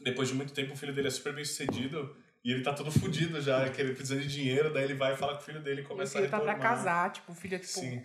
[0.04, 2.16] Depois de muito tempo, o filho dele é super bem sucedido.
[2.44, 4.74] E ele tá todo fudido já, que ele precisando de dinheiro.
[4.74, 6.40] Daí ele vai falar com o filho dele e E o começa filho a tá
[6.40, 6.76] pra retornar.
[6.78, 7.72] casar, tipo, o filho é tipo.
[7.72, 8.04] Sim.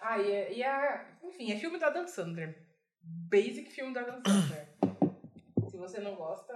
[0.00, 1.06] Ah, e, é- e a.
[1.24, 2.56] Enfim, é filme do Adam Sandler.
[3.02, 4.68] Basic filme do Adam Sandler.
[5.68, 6.52] Se você não gosta.